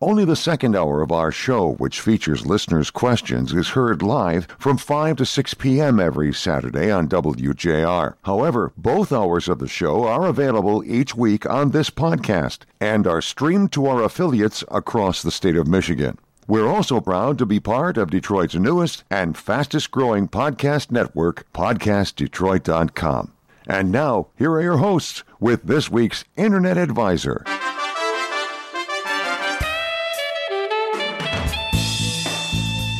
[0.00, 4.76] Only the second hour of our show, which features listeners' questions, is heard live from
[4.76, 5.98] 5 to 6 p.m.
[5.98, 8.14] every Saturday on WJR.
[8.24, 13.22] However, both hours of the show are available each week on this podcast and are
[13.22, 16.18] streamed to our affiliates across the state of Michigan.
[16.46, 23.32] We're also proud to be part of Detroit's newest and fastest growing podcast network, PodcastDetroit.com.
[23.66, 27.44] And now, here are your hosts with this week's Internet Advisor.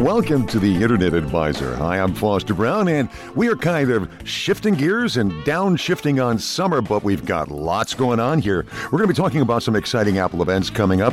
[0.00, 1.76] Welcome to the Internet Advisor.
[1.76, 6.80] Hi, I'm Foster Brown, and we are kind of shifting gears and downshifting on summer,
[6.80, 8.64] but we've got lots going on here.
[8.84, 11.12] We're going to be talking about some exciting Apple events coming up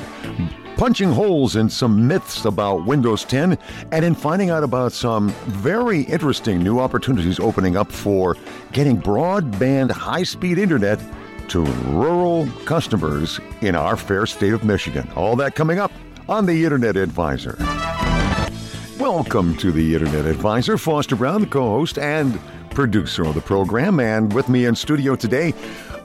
[0.78, 3.58] punching holes in some myths about Windows 10,
[3.92, 8.38] and in finding out about some very interesting new opportunities opening up for
[8.72, 10.98] getting broadband high speed internet
[11.50, 15.12] to rural customers in our fair state of Michigan.
[15.18, 15.92] All that coming up
[16.30, 17.58] on the Internet Advisor.
[19.00, 20.76] Welcome to the Internet Advisor.
[20.76, 22.40] Foster Brown, the co host and
[22.78, 24.00] producer of the program.
[24.00, 25.52] And with me in studio today,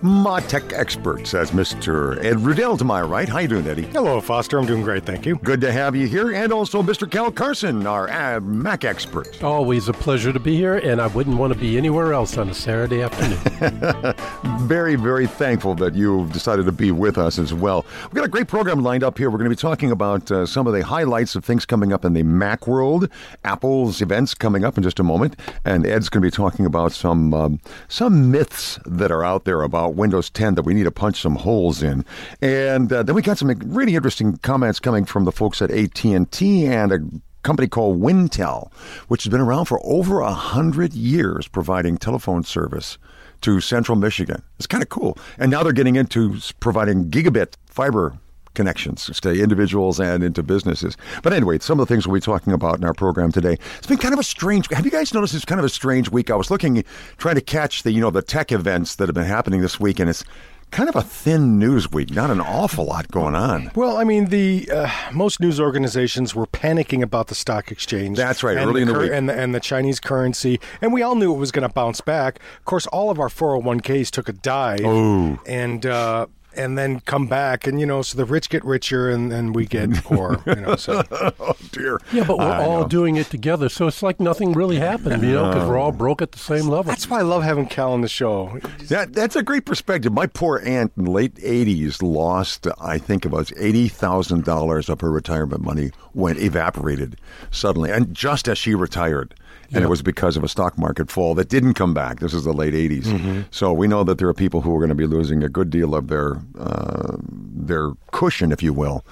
[0.03, 2.17] my tech experts as Mr.
[2.25, 3.29] Ed Rudell to my right.
[3.29, 3.83] How you doing, Eddie?
[3.83, 4.59] Hello, Foster.
[4.59, 5.37] I'm doing great, thank you.
[5.37, 6.33] Good to have you here.
[6.33, 7.08] And also Mr.
[7.08, 9.45] Cal Carson, our uh, Mac expert.
[9.45, 12.48] Always a pleasure to be here, and I wouldn't want to be anywhere else on
[12.48, 14.14] a Saturday afternoon.
[14.67, 17.86] very, very thankful that you've decided to be with us as well.
[18.05, 19.30] We've got a great program lined up here.
[19.30, 22.05] We're going to be talking about uh, some of the highlights of things coming up
[22.05, 23.08] in the Mac world,
[23.45, 26.92] Apple's events coming up in just a moment, and Ed's going to be talking about
[26.92, 30.90] some um, some myths that are out there about Windows 10 that we need to
[30.90, 32.05] punch some holes in.
[32.40, 36.67] And uh, then we got some really interesting comments coming from the folks at AT&T
[36.67, 36.98] and a
[37.42, 38.72] company called Wintel,
[39.08, 42.98] which has been around for over a hundred years, providing telephone service
[43.40, 44.42] to Central Michigan.
[44.58, 45.18] It's kind of cool.
[45.39, 48.17] And now they're getting into providing gigabit fiber
[48.55, 50.96] connections to individuals and into businesses.
[51.23, 53.57] But anyway, some of the things we'll be talking about in our program today.
[53.79, 54.68] It's been kind of a strange.
[54.70, 56.30] Have you guys noticed it's kind of a strange week?
[56.30, 56.85] I was looking,
[57.18, 59.98] trying to catch the you know the tech events that have been happening this week,
[60.01, 60.24] and it's
[60.73, 62.11] kind of a thin news week.
[62.11, 63.70] Not an awful lot going on.
[63.74, 68.17] Well, I mean, the uh, most news organizations were panicking about the stock exchange.
[68.17, 70.92] That's right, early the in the cur- week, and the, and the Chinese currency, and
[70.92, 72.40] we all knew it was going to bounce back.
[72.58, 74.80] Of course, all of our 401ks took a dive.
[74.84, 75.86] Oh, and.
[75.86, 76.27] Uh,
[76.57, 79.67] and then come back, and you know, so the rich get richer, and then we
[79.67, 80.42] get poor.
[80.46, 81.02] You know, so.
[81.11, 82.01] oh dear.
[82.13, 82.89] Yeah, but we're I all know.
[82.89, 86.23] doing it together, so it's like nothing really happened, you know, because we're all broke
[86.23, 86.85] at the same level.
[86.85, 88.58] That's why I love having Cal on the show.
[88.89, 90.13] That that's a great perspective.
[90.13, 94.89] My poor aunt in the late '80s lost, I think it was eighty thousand dollars
[94.89, 97.17] of her retirement money went evaporated
[97.51, 99.34] suddenly, and just as she retired.
[99.72, 99.86] And Yeah.
[99.86, 102.20] it was because of a stock market fall that didn't come back.
[102.20, 104.90] This is the late '80s, so we know that there are people who are going
[104.90, 107.16] to be losing a good deal of their uh,
[107.55, 109.05] their cushion, if you will,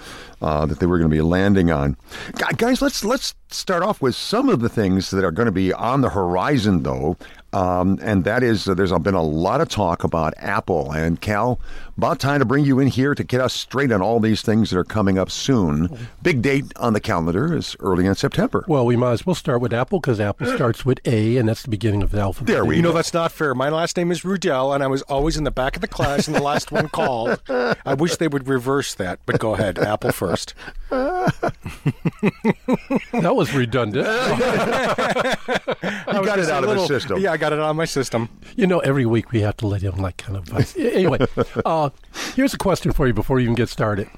[0.42, 1.96] uh, that they were going to be landing on.
[2.56, 5.72] Guys, let's let's start off with some of the things that are going to be
[5.72, 7.16] on the horizon, though.
[7.52, 10.92] Um, and that is, uh, there's been a lot of talk about Apple.
[10.92, 11.58] And Cal,
[12.00, 14.70] about time to bring you in here to get us straight on all these things
[14.70, 16.08] that are coming up soon.
[16.22, 18.64] Big date on the calendar is early in September.
[18.68, 21.62] well, we might as well start with Apple because Apple starts with A, and that's
[21.62, 22.54] the beginning of the alphabet.
[22.54, 23.54] There we You know that's not fair.
[23.54, 26.26] My last name is Rudell, and I was always in the back of the class,
[26.26, 27.38] and the last one called.
[27.50, 29.78] I wish they would reverse that, but go ahead.
[29.78, 30.54] Apple first.
[33.12, 34.06] That was redundant.
[34.06, 34.12] you
[36.24, 37.20] got it out of the system.
[37.20, 38.28] Yeah, I got it out of my system.
[38.56, 40.76] You know, every week we have to let him like kind of advice.
[40.76, 41.18] anyway,
[41.64, 41.89] uh,
[42.36, 44.08] here's a question for you before you even get started.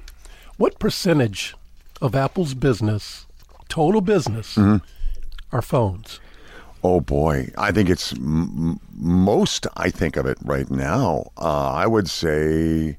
[0.57, 1.55] What percentage
[2.01, 3.27] of Apple's business,
[3.69, 4.59] total business,
[5.53, 6.21] are phones?
[6.85, 8.21] Oh boy, I think it's m-
[8.73, 9.67] m- most.
[9.77, 11.31] I think of it right now.
[11.39, 12.99] Uh, I would say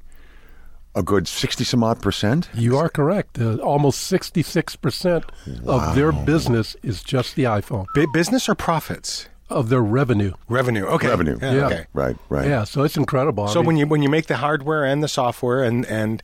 [0.96, 2.50] a good sixty some odd percent.
[2.54, 3.40] You are correct.
[3.40, 5.24] Uh, almost 66%
[5.68, 7.86] of their business is just the iPhone.
[7.94, 9.28] Bu- business or profits?
[9.50, 10.34] Of their revenue.
[10.50, 10.86] Revenue.
[10.86, 11.08] Okay.
[11.10, 11.38] Revenue.
[11.42, 11.66] Yeah, Yeah.
[11.68, 11.86] Okay.
[11.94, 12.48] Right, right.
[12.48, 13.46] Yeah, so it's incredible.
[13.46, 16.22] I So mean, when you when you make the hardware and the software and and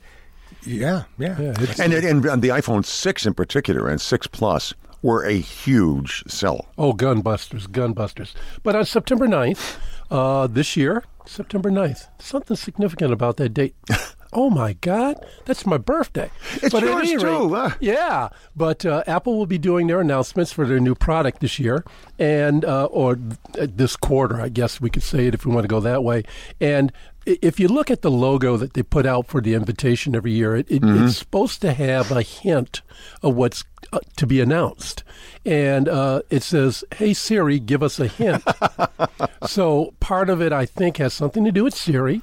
[0.64, 5.24] yeah yeah, Yeah, And, and, and the iPhone 6 in particular and 6 Plus were
[5.24, 6.68] a huge sell.
[6.78, 8.34] Oh, gunbusters, gunbusters.
[8.64, 9.78] But on September 9th,
[10.12, 13.76] uh, this year, September 9th, something significant about that date.
[14.34, 15.16] oh my God,
[15.46, 16.30] that's my birthday.
[16.56, 17.72] It's but yours rate- too, huh?
[17.80, 21.84] Yeah, but uh, Apple will be doing their announcements for their new product this year,
[22.18, 23.16] and uh, or
[23.54, 26.04] th- this quarter, I guess we could say it if we want to go that
[26.04, 26.24] way.
[26.62, 26.92] And
[27.26, 30.56] if you look at the logo that they put out for the invitation every year,
[30.56, 31.06] it, it, Mm-hmm.
[31.06, 32.82] it's supposed to have a hint
[33.22, 35.04] of what's uh, to be announced,
[35.46, 38.44] and uh, it says, "Hey Siri, give us a hint."
[39.48, 42.22] so part of it, I think, has something to do with Siri.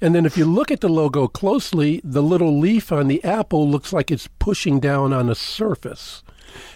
[0.00, 3.68] And then if you look at the logo closely, the little leaf on the apple
[3.68, 6.22] looks like it's pushing down on a surface.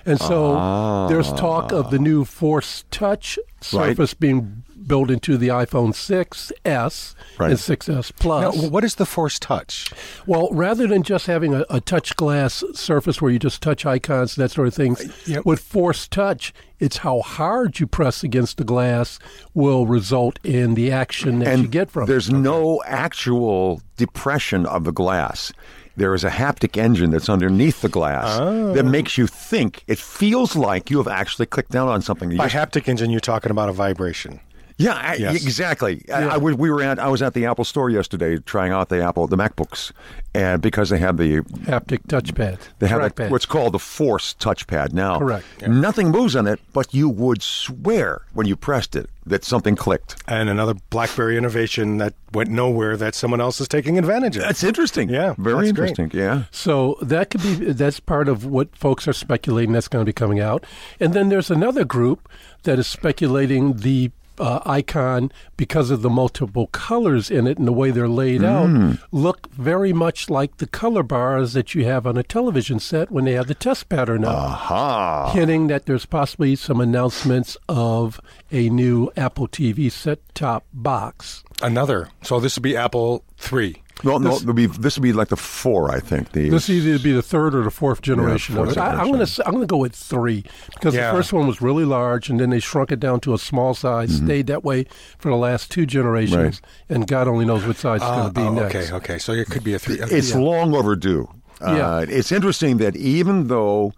[0.05, 3.39] And so there's talk of the new Force Touch
[3.73, 3.89] Right.
[3.97, 7.51] surface being built into the iPhone 6S Right.
[7.51, 8.57] and 6S Now, Plus.
[8.71, 9.91] what is the Force Touch?
[10.27, 14.35] Well, rather than just having a, a touch glass surface where you just touch icons,
[14.37, 14.97] that sort of thing,
[15.27, 15.45] yep.
[15.45, 19.19] with Force Touch, it's how hard you press against the glass
[19.55, 22.35] will result in the action that and you get from there's it.
[22.35, 25.53] no actual depression of the glass.
[25.97, 28.73] There is a haptic engine that's underneath the glass Oh.
[28.73, 28.89] that ah.
[28.89, 29.85] makes you think.
[29.87, 32.33] It feels like you have actually clicked down on something.
[32.33, 34.41] You By just- haptic engine, you're talking about a vibration.
[34.77, 35.45] Yeah, I, Yes.
[35.45, 36.05] exactly.
[36.13, 36.99] I, I was, we were at.
[36.99, 39.93] I was at the Apple store yesterday trying out the Apple the MacBooks,
[40.35, 42.59] and because they have the haptic touchpad.
[42.81, 43.31] they have that, trackpad.
[43.31, 45.19] what's called the Force touchpad now.
[45.19, 45.45] Correct.
[45.69, 50.17] Nothing moves on it, but you would swear when you pressed it that something clicked.
[50.29, 54.43] And another BlackBerry innovation that went nowhere that someone else is taking advantage of.
[54.43, 55.09] That's interesting.
[55.09, 55.89] Yeah, very that's great.
[55.99, 56.21] interesting.
[56.21, 56.45] Yeah.
[56.51, 60.13] So that could be that's part of what folks are speculating that's going to be
[60.13, 60.67] coming out.
[61.01, 62.29] And then there's another group
[62.65, 67.73] that is speculating the uh, icon because of the multiple colors in it and the
[67.73, 72.17] way they're laid out look very much like the color bars that you have on
[72.17, 74.35] a television set when they have the test pattern up.
[74.35, 75.31] Aha.
[75.33, 78.21] Hinting that there's possibly some announcements of
[78.51, 81.45] a new Apple TV set top box.
[81.63, 82.09] Another.
[82.23, 83.81] So this would be Apple 3.
[84.03, 86.33] Well, no, it'll be, this would be like the four, I think.
[86.33, 88.81] The This either be the third or the fourth generation fourth of it.
[88.81, 90.45] I, I'm going to I'm going to go with three
[90.75, 91.11] because Yeah.
[91.13, 93.73] the first one was really large, and then they shrunk it down to a small
[93.73, 94.17] size.
[94.17, 94.87] Stayed that way
[95.19, 96.45] for the last two generations, Mm-hmm.
[96.45, 96.61] Right.
[96.91, 98.75] and God only knows what size it's going to be Oh, next.
[98.75, 99.19] okay, okay.
[99.19, 99.99] So it could be a 3.
[100.11, 101.29] It's long overdue.
[101.61, 101.69] Yeah.
[101.97, 103.93] Uh, it's interesting that even though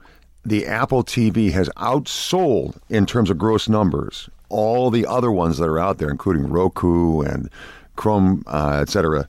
[0.45, 5.65] the Apple TV has outsold in terms of gross numbers all the other ones that
[5.69, 7.51] are out there, including Roku and
[7.97, 9.27] Chrome, uh, et cetera,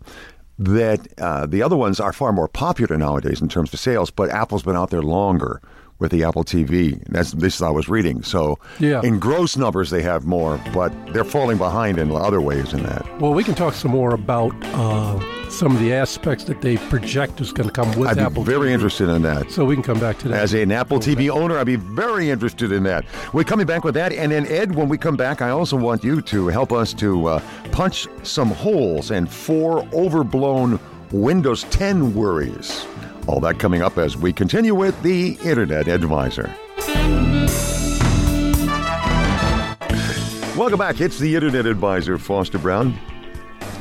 [0.59, 4.09] that uh, the other ones are far more popular nowadays in terms of sales.
[4.09, 5.62] But Apple's been out there longer
[5.99, 7.01] with the Apple TV.
[7.09, 8.23] That's this I was reading.
[8.23, 9.01] So Yeah.
[9.03, 13.05] in gross numbers, they have more, but they're falling behind in other ways in that.
[13.19, 17.41] Well, we can talk some more about uh, some of the aspects that they project
[17.41, 18.44] is going to come with I'd Apple.
[18.44, 18.73] be very TV.
[18.73, 19.51] interested in that.
[19.51, 20.39] So we can come back to that.
[20.39, 23.05] As an Apple TV owner, I'd be very interested in that.
[23.33, 24.11] We're coming back with that.
[24.13, 27.27] And then, Ed, when we come back, I also want you to help us to
[27.27, 27.41] uh,
[27.71, 30.79] punch some holes and four overblown
[31.11, 32.85] Windows 10 worries.
[33.27, 36.56] All that coming up as we continue with the Internet Advisor.
[40.57, 41.01] Welcome back.
[41.01, 42.97] It's the Internet Advisor, Foster Brown.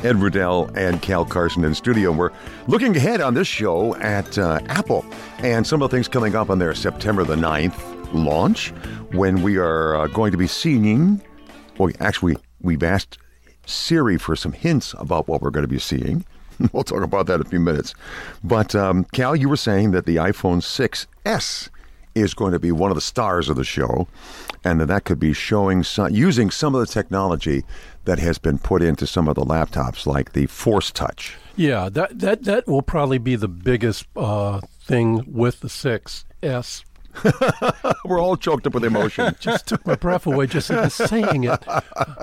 [0.03, 2.11] Ed Rudell and Cal Carson in studio.
[2.11, 2.31] We're
[2.67, 5.03] looking ahead on this show at uh, Apple
[5.39, 8.69] and some of the things coming up on their September the 9th launch
[9.13, 11.21] when we are uh, going to be seeing,
[11.79, 13.17] well, actually, we've asked
[13.65, 16.25] Siri for some hints about what we're going to be seeing.
[16.73, 17.93] we'll talk about that in a few minutes.
[18.43, 21.69] But, um, Cal, you were saying that the iPhone 6S
[22.15, 24.07] is going to be one of the stars of the show,
[24.63, 27.63] and that that could be showing some, using some of the technology
[28.05, 31.37] that has been put into some of the laptops, like the Force Touch.
[31.55, 36.83] yeah, that that that will probably be the biggest uh, thing with the 6S
[38.05, 39.35] We're all choked up with emotion.
[39.39, 41.63] just took my breath away just even saying it.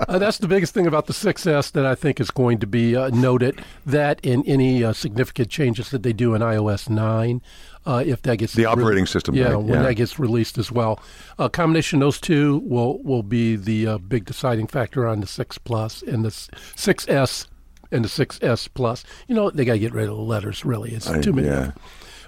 [0.07, 2.95] Uh, that's the biggest thing about the 6S that I think is going to be
[2.95, 3.63] uh, noted.
[3.85, 7.41] That in any uh, significant changes that they do in iOS 9,
[7.85, 9.81] uh, if that gets The operating system, yeah, right, when yeah.
[9.83, 10.99] that gets released as well.
[11.39, 15.27] A combination of those two will will be the uh, big deciding factor on the
[15.27, 17.47] 6 Plus and the s- 6S
[17.91, 19.03] and the 6S Plus.
[19.27, 20.63] You know, they got to get rid of the letters.
[20.65, 21.47] Really, it's I- too many.
[21.47, 21.71] yeah.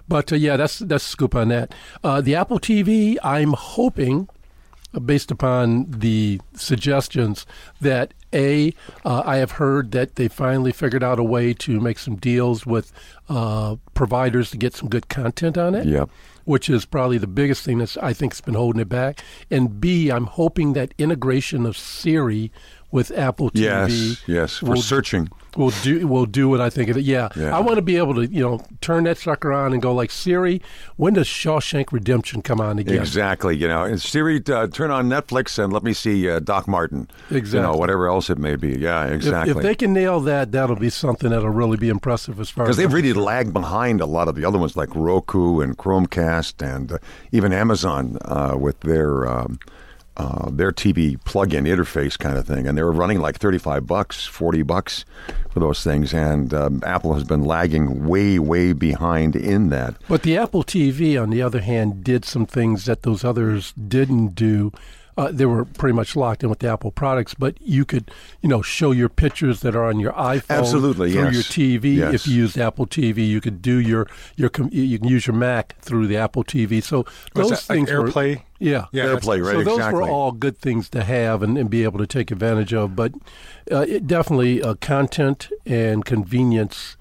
[0.07, 1.73] But uh, yeah, that's that's scoop on that.
[2.03, 4.29] Uh, the Apple TV, I'm hoping,
[5.05, 7.45] based upon the suggestions,
[7.81, 8.73] that a
[9.05, 12.65] uh, I have heard that they finally figured out a way to make some deals
[12.65, 12.91] with
[13.29, 15.85] uh, providers to get some good content on it.
[15.87, 16.09] Yep.
[16.45, 19.21] which is probably the biggest thing that's I think has been holding it back.
[19.51, 22.51] And B, I'm hoping that integration of Siri
[22.91, 23.61] with Apple TV.
[23.63, 25.29] Yes, yes, for will- searching.
[25.57, 27.03] Will do will do what I think of it.
[27.03, 27.29] Yeah.
[27.35, 27.55] Yeah.
[27.55, 30.11] I want to be able to you know turn that sucker on and go like
[30.11, 30.61] Siri.
[30.95, 32.95] When does Shawshank Redemption come on again?
[32.99, 36.67] Exactly, you know, and Siri, uh, turn on Netflix and let me see uh, Doc
[36.67, 37.07] Martin.
[37.29, 37.79] You know, Exactly.
[37.79, 38.77] whatever else it may be.
[38.79, 39.51] Yeah, exactly.
[39.55, 42.77] if they can nail that, that'll be something that'll really be impressive as far because
[42.77, 46.91] they've really lagged behind a lot of the other ones like Roku and Chromecast and
[46.93, 46.97] uh,
[47.31, 49.59] even Amazon uh, with their um,
[50.17, 54.25] uh, their TV plug-in interface kind of thing, and they were running like thirty-five bucks,
[54.25, 55.05] forty bucks
[55.51, 59.95] for those things, and um, Apple has been lagging way, way behind in that.
[60.07, 64.29] But the Apple TV, on the other hand, did some things that those others didn't
[64.29, 64.71] do.
[65.17, 68.49] Uh, they were pretty much locked in with the Apple products, but you could, you
[68.49, 71.57] know, show your pictures that are on your iPhone Absolutely, through yes.
[71.57, 71.95] your TV.
[71.95, 72.13] Yes.
[72.13, 75.75] If you used Apple TV, you could do your your you can use your Mac
[75.81, 76.83] through the Apple TV.
[76.83, 78.43] So Was those that like things were AirPlay?
[78.59, 79.53] Yeah, Yeah, that's- AirPlay, right?
[79.53, 80.01] so those exactly.
[80.01, 82.95] were all good things to have and, and be able to take advantage of.
[82.95, 83.13] But
[83.71, 86.96] uh, it definitely uh, content and convenience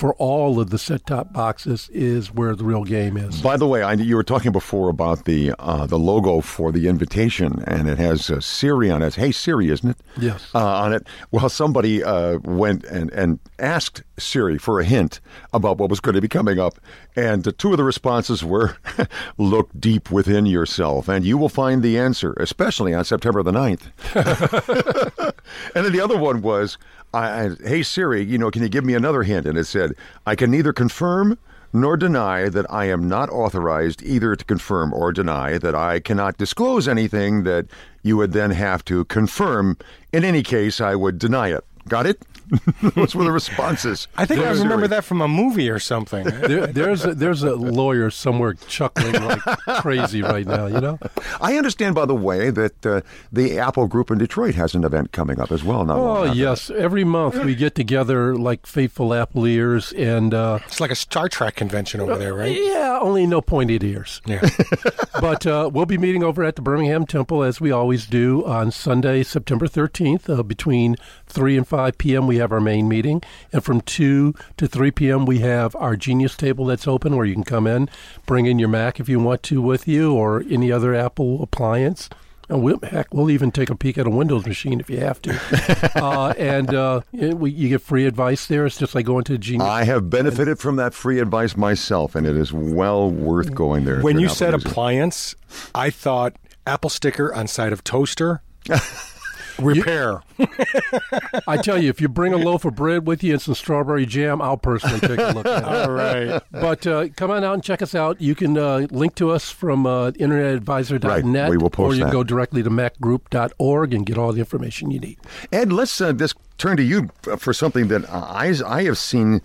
[0.00, 3.42] for all of the set-top boxes is where the real game is.
[3.42, 6.88] By the way, I, you were talking before about the uh, the logo for the
[6.88, 9.16] invitation, and it has uh, Siri on it.
[9.16, 9.98] Hey Siri, isn't it?
[10.18, 10.54] Yes.
[10.54, 11.06] Uh, on it.
[11.32, 15.20] Well, somebody uh, went and, and asked Siri for a hint
[15.52, 16.80] about what was going to be coming up,
[17.14, 18.78] and uh, two of the responses were,
[19.36, 23.90] "Look deep within yourself, and you will find the answer, especially on September the 9th.
[25.74, 26.78] and then the other one was,
[27.12, 29.94] I, I, "Hey Siri, you know, can you give me another hint?" And it said,
[30.26, 31.38] "I can neither confirm."
[31.72, 36.36] Nor deny that I am not authorized either to confirm or deny that I cannot
[36.36, 37.66] disclose anything that
[38.02, 39.76] you would then have to confirm.
[40.12, 41.64] In any case, I would deny it.
[41.88, 42.22] Got it?
[42.94, 44.08] Those were the responses.
[44.16, 46.24] I think I remember that from a movie or something.
[46.24, 49.40] there, there's a, there's a lawyer somewhere chuckling like
[49.80, 50.66] crazy right now.
[50.66, 50.98] You know.
[51.40, 55.12] I understand, by the way, that uh, the Apple Group in Detroit has an event
[55.12, 55.84] coming up as well.
[55.84, 56.36] Not Oh after.
[56.38, 60.96] yes, every month we get together like faithful Apple ears, and uh, It's like a
[60.96, 62.56] Star Trek convention over there, right?
[62.60, 64.20] yeah, only no pointed ears.
[64.26, 64.46] Yeah.
[65.20, 68.70] but uh, we'll be meeting over at the Birmingham Temple as we always do on
[68.72, 70.96] Sunday, September 13th, uh, between
[71.26, 72.26] 3 and 5 p.m.
[72.26, 73.22] We have our main meeting,
[73.52, 75.24] and from 2 to 3 p.m.
[75.24, 77.88] we have our Genius table that's open where you can come in,
[78.26, 82.10] bring in your Mac if you want to with you, or any other Apple appliance.
[82.48, 85.22] And we'll, heck, we'll even take a peek at a Windows machine if you have
[85.22, 85.92] to.
[86.02, 88.66] uh, and uh, it- we, you get free advice there.
[88.66, 89.68] It's just like going to a Genius.
[89.68, 94.00] I have benefited from that free advice myself, and it is well worth going there.
[94.00, 95.36] when you're you an Apple said appliance,
[95.76, 96.34] I thought
[96.66, 98.42] Apple sticker on side of toaster.
[99.60, 100.22] Repair.
[101.46, 104.06] I tell you, if you bring a loaf of bread with you and some strawberry
[104.06, 105.64] jam, I'll personally take a look at it.
[105.88, 106.42] All right.
[106.50, 108.20] But uh, come on out and check us out.
[108.20, 112.00] You can uh, link to us from uh, internetadvisor.net, Right, we will post or you
[112.04, 112.10] that.
[112.10, 115.18] can go directly to macgroup.org and get all the information you need.
[115.52, 119.40] Ed, let's uh, just turn to you for something that I, I have seen.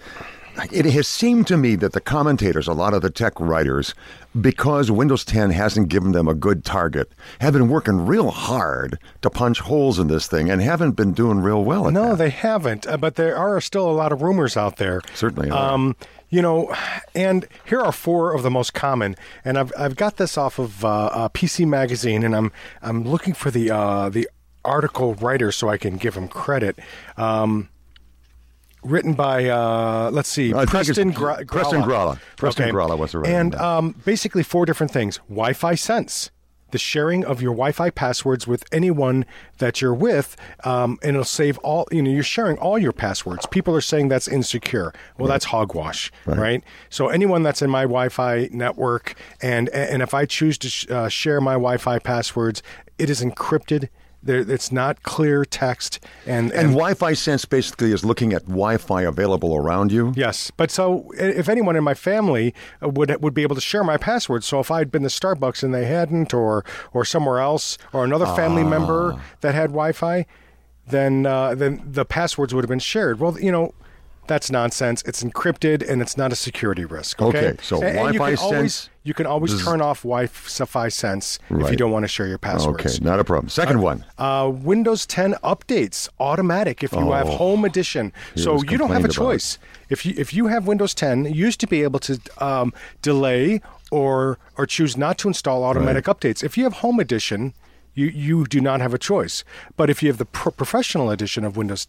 [0.71, 3.93] It has seemed to me that the commentators, a lot of the tech writers,
[4.39, 9.29] because Windows 10 hasn't given them a good target, have been working real hard to
[9.29, 12.17] punch holes in this thing and haven't been doing real well at No, that.
[12.17, 12.87] they haven't.
[12.87, 15.01] Uh, but there are still a lot of rumors out there.
[15.13, 15.73] Certainly are.
[15.73, 15.95] Um,
[16.29, 16.73] you know,
[17.13, 19.15] and here are four of the most common.
[19.43, 23.33] And I've I've got this off of uh, uh, PC Magazine, and I'm I'm looking
[23.33, 24.27] for the uh, the
[24.65, 26.77] article writer so I can give him credit.
[27.15, 27.69] Um,
[28.85, 32.19] written by uh, let's see, I Preston Gra- Preston Gralla.
[32.37, 32.71] Preston Okay.
[32.71, 36.31] Gralla was the writer And um, basically four different things: Wi-Fi Sense,
[36.71, 39.25] the sharing of your Wi-Fi passwords with anyone
[39.57, 41.87] that you're with, um, and it'll save all.
[41.91, 43.45] You know, you're sharing all your passwords.
[43.47, 44.93] People are saying that's insecure.
[45.17, 46.63] Well, that's hogwash, right.
[46.89, 51.09] So anyone that's in my Wi-Fi network, and and if I choose to sh- uh,
[51.09, 52.61] share my Wi-Fi passwords,
[52.97, 53.89] it is encrypted.
[54.25, 59.55] There, it's not clear text, and and Wi-Fi Sense basically is looking at Wi-Fi available
[59.55, 60.13] around you.
[60.15, 62.53] Yes, but so if anyone in my family
[62.83, 65.61] uh, would would be able to share my password, so if I'd been to Starbucks
[65.61, 68.69] and they hadn't, or or somewhere else, or another family Ah.
[68.69, 70.25] member that had Wi-Fi,
[70.87, 73.19] then uh, then the passwords would have been shared.
[73.19, 73.73] Well, you know.
[74.27, 75.03] That's nonsense.
[75.05, 77.21] It's encrypted and it's not a security risk.
[77.21, 80.01] Okay, Okay, so And- and you Wi-Fi can always, Sense you can always turn off
[80.01, 82.85] Wi-Fi sense if you don't want to share your passwords.
[82.97, 83.49] Okay, not a problem.
[83.49, 84.03] Second one.
[84.17, 88.11] Uh, Windows 10 updates automatic if you have Home Edition.
[88.35, 89.31] So you don't have a complained about.
[89.33, 89.57] choice.
[89.89, 93.61] If you if you have Windows 10, you used to be able to um, delay
[93.91, 96.43] or or choose not to install automatic updates.
[96.43, 97.53] If you have Home Edition,
[97.93, 99.43] you you do not have a choice.
[99.77, 101.87] But if you have the pro- professional edition of Windows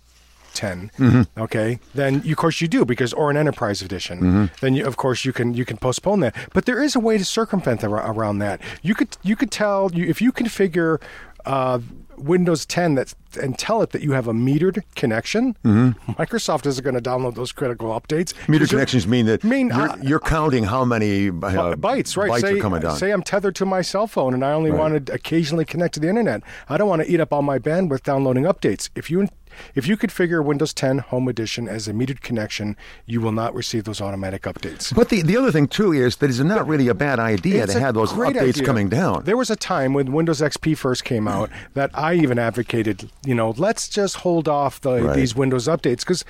[0.56, 1.40] 10, Mm-hmm.
[1.46, 4.44] okay, then you, of course you do because or an Enterprise Edition, Mm-hmm.
[4.62, 6.34] then you, of course you can you can postpone that.
[6.54, 8.60] But there is a way to circumvent ar- around that.
[8.82, 11.00] You could you could tell you if you configure.
[11.44, 11.78] Uh,
[12.18, 15.54] Windows 10 that and tell it that you have a metered connection.
[15.64, 18.32] Microsoft isn't going to download those critical updates.
[18.32, 18.52] Mm-hmm.
[18.52, 22.16] Meter 'Cause you're- connections mean that mean, you're, uh, you're counting how many uh, bytes,
[22.16, 22.30] right?
[22.30, 22.96] Bytes say, are coming down.
[22.96, 26.00] say I'm tethered to my cell phone and I only want to occasionally connect to
[26.00, 26.42] the internet.
[26.68, 28.88] I don't want to eat up all my bandwidth downloading updates.
[28.94, 29.28] If you
[29.74, 33.84] if you configure Windows 10 Home Edition as a metered connection, you will not receive
[33.84, 34.94] those automatic updates.
[34.94, 37.74] but the, the other thing too is that it's not really a bad idea It's
[37.74, 38.64] to have those updates idea.
[38.64, 39.24] coming down.
[39.24, 43.34] There was a time when Windows XP first came out that I even advocated, you
[43.34, 45.16] know, let's just hold off the, Right.
[45.16, 46.24] these Windows updates because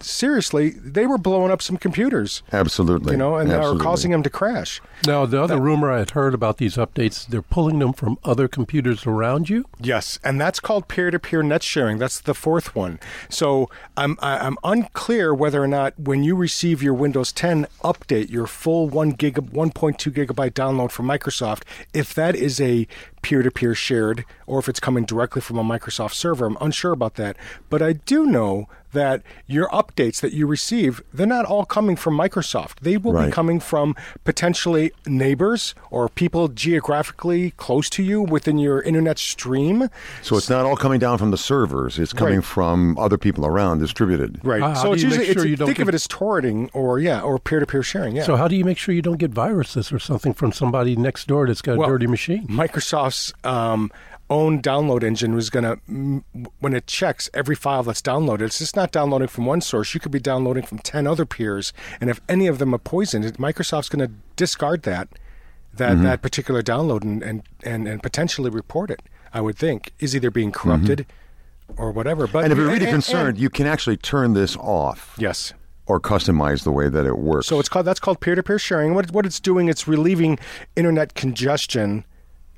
[0.00, 3.12] seriously, they were blowing up some computers, Absolutely.
[3.12, 4.80] you know, and they are causing them to crash.
[5.06, 8.48] Now, the other rumor I had heard about these updates, they're pulling them from other
[8.48, 9.64] computers around you.
[9.80, 11.98] Yes, and that's called peer-to-peer net sharing.
[11.98, 12.98] That's the fourth one.
[13.28, 18.46] So I'm I'm unclear whether or not when you receive your Windows 10 update, your
[18.46, 21.62] full one gig 1.2 gigabyte download from Microsoft,
[21.92, 22.86] if that is a
[23.28, 26.44] peer-to-peer shared or if it's coming directly from a Microsoft server.
[26.46, 27.36] I'm unsure about that,
[27.70, 32.16] but I do know that your updates that you receive, they're not all coming from
[32.16, 32.78] Microsoft.
[32.82, 33.26] They will Right.
[33.26, 39.88] be coming from potentially neighbors or people geographically close to you within your internet stream.
[40.22, 41.98] So it's not all coming down from the servers.
[41.98, 42.44] It's coming Right.
[42.44, 44.38] from other people around, distributed.
[44.44, 44.62] Right.
[44.62, 45.88] Ah, how- how so do it's you make usually sure it's, you don't think of
[45.88, 48.14] it as torrenting or yeah, or peer-to-peer sharing.
[48.14, 48.22] Yeah.
[48.24, 51.26] So, how do you make sure you don't get viruses or something from somebody next
[51.26, 52.46] door that's got Well, a dirty machine?
[53.14, 53.90] Microsoft's um,
[54.30, 56.22] own download engine was going to,
[56.60, 59.94] when it checks every file that's downloaded, it's just not downloading from one source.
[59.94, 61.72] You could be downloading from 10 other peers.
[62.00, 65.08] And if any of them are poisoned, Microsoft's going to discard that.
[65.74, 66.04] That, Mm-hmm.
[66.04, 69.02] that particular download and, and, and, and potentially report it,
[69.32, 71.04] I would think, is either being corrupted
[71.76, 72.28] or whatever.
[72.28, 72.44] But Mm-hmm.
[72.44, 75.52] And if you're really and- concerned, and- you can actually turn this off yes,
[75.86, 77.48] or customize the way that it works.
[77.48, 78.94] So it's called that's called peer-to-peer sharing.
[78.94, 80.38] What what it's doing, it's relieving
[80.76, 82.04] internet congestion.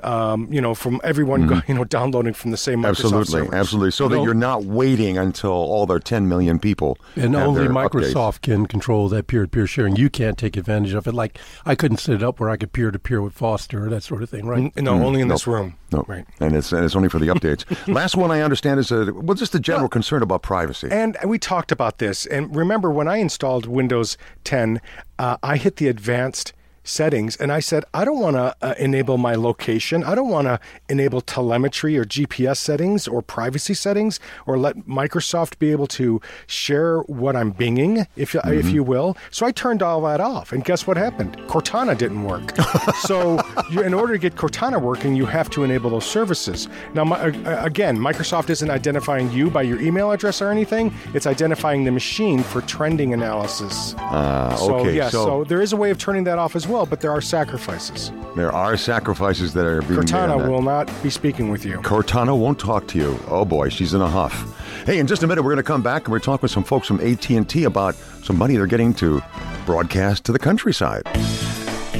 [0.03, 3.55] Um, you know, from everyone go, you know downloading from the same Microsoft absolutely, servers.
[3.55, 3.91] absolutely.
[3.93, 4.25] So that No.
[4.25, 8.13] you're not waiting until all their 10 million people And have only their updates.
[8.13, 9.97] Microsoft can control that peer-to-peer sharing.
[9.97, 11.15] You can't take advantage of it.
[11.15, 14.23] Like I couldn't set it up where I could peer-to-peer with Foster, or that sort
[14.23, 14.71] of thing, right?
[14.77, 15.77] N- No, only in this room.
[15.93, 16.27] No, Right.
[16.41, 17.65] and it's and it's only for the updates.
[17.95, 20.89] Last one I understand is a well, just a general concern about privacy.
[20.91, 22.27] And we talked about this.
[22.27, 24.81] And remember, when I installed Windows 10,
[25.19, 26.53] uh, I hit the advanced
[26.87, 30.05] settings and I said, I don't want to uh, enable my location.
[30.05, 35.59] I don't want to enable telemetry or GPS settings or privacy settings or let Microsoft
[35.59, 39.17] be able to share what I'm binging, if, if you will.
[39.31, 40.53] So I turned all that off.
[40.53, 41.37] And guess what happened?
[41.49, 42.57] Cortana didn't work.
[43.01, 46.69] so you, in order to get Cortana working, you have to enable those services.
[46.95, 50.93] Now, my, uh, again, Microsoft isn't identifying you by your email address or anything.
[51.15, 53.95] It's identifying the machine for trending analysis.
[53.99, 56.67] Uh, so, okay, yeah, so, so there is a way of turning that off as
[56.67, 58.13] well, but there are sacrifices.
[58.35, 60.09] there are sacrifices that are being made.
[60.09, 60.51] Cortana that.
[60.51, 61.79] will not be speaking with you.
[61.79, 63.19] Cortana won't talk to you.
[63.29, 64.53] Oh boy, she's in a huff.
[64.85, 66.65] Hey, in just a minute, we're going to come back and we're talking with some
[66.65, 69.23] folks from AT and T about some money they're getting to
[69.65, 71.03] broadcast to the countryside.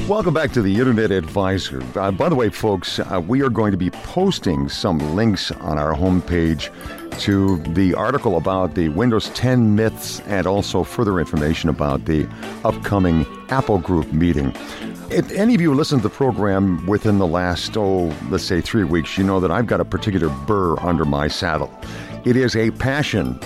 [0.07, 1.83] Welcome back to the Internet Advisor.
[1.99, 5.77] Uh, by the way, folks, uh, we are going to be posting some links on
[5.77, 6.71] our homepage
[7.19, 12.27] to the article about the Windows 10 myths and also further information about the
[12.63, 14.53] upcoming Apple Group meeting.
[15.09, 18.83] If any of you listen to the program within the last, oh, let's say three
[18.83, 21.73] weeks, you know that I've got a particular burr under my saddle.
[22.25, 23.39] It is a passion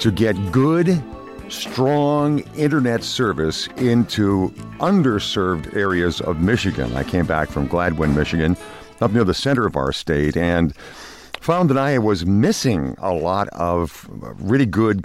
[0.00, 1.02] to get good,
[1.48, 6.96] strong internet service into underserved areas of Michigan.
[6.96, 8.56] I came back from Gladwin, Michigan,
[9.00, 10.72] up near the center of our state, and
[11.48, 14.06] found that I was missing a lot of
[14.38, 15.02] really good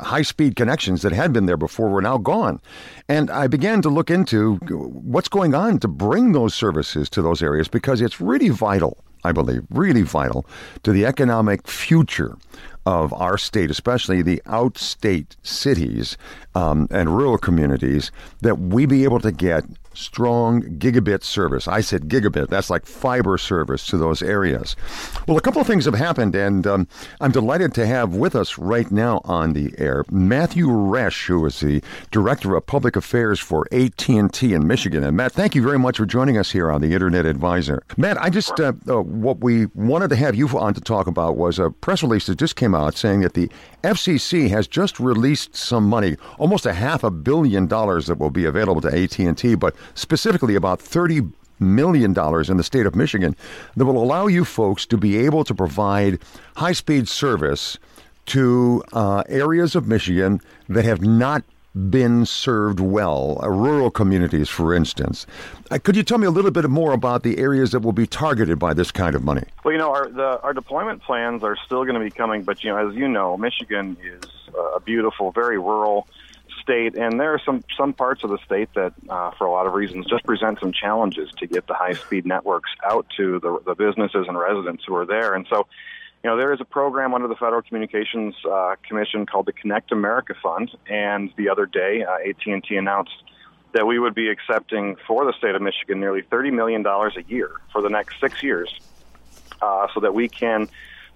[0.00, 2.60] high speed connections that had been there before were now gone.
[3.08, 7.44] And I began to look into what's going on to bring those services to those
[7.44, 10.44] areas because it's really vital, I believe, really vital
[10.82, 12.36] to the economic future
[12.86, 16.16] of our state, especially the outstate cities
[16.54, 19.64] um, and rural communities, that we be able to get
[19.94, 21.68] strong gigabit service.
[21.68, 24.76] I said gigabit, that's like fiber service to those areas.
[25.26, 26.88] Well, a couple of things have happened, and um,
[27.20, 31.60] I'm delighted to have with us right now on the air Matthew Resch, who is
[31.60, 35.04] the Director of Public Affairs for AT&T in Michigan.
[35.04, 37.82] And Matt, thank you very much for joining us here on the Internet Advisor.
[37.96, 41.36] Matt, I just, uh, uh, what we wanted to have you on to talk about
[41.36, 43.50] was a press release that just came out saying that the
[43.84, 48.46] FCC has just released some money, almost a half a billion dollars that will be
[48.46, 51.22] available to AT&T, but specifically about 30
[51.58, 53.36] million dollars in the state of Michigan
[53.76, 56.18] that will allow you folks to be able to provide
[56.56, 57.78] high-speed service
[58.26, 64.74] to uh, areas of Michigan that have not been served well, uh, rural communities, for
[64.74, 65.26] instance.
[65.70, 68.06] Uh, could you tell me a little bit more about the areas that will be
[68.06, 69.44] targeted by this kind of money?
[69.64, 72.62] Well, you know, our the, our deployment plans are still going to be coming, but
[72.62, 74.30] you know, as you know, Michigan is
[74.74, 76.06] a beautiful, very rural
[76.60, 79.66] state, and there are some some parts of the state that, uh, for a lot
[79.66, 83.58] of reasons, just present some challenges to get the high speed networks out to the,
[83.66, 85.66] the businesses and residents who are there, and so
[86.22, 89.90] you know, there is a program under the Federal Communications uh, Commission called the Connect
[89.90, 93.24] America Fund, and the other day, uh, AT&T announced
[93.72, 97.50] that we would be accepting for the state of Michigan nearly $30 million a year
[97.72, 98.72] for the next six years,
[99.60, 100.68] uh, so that we can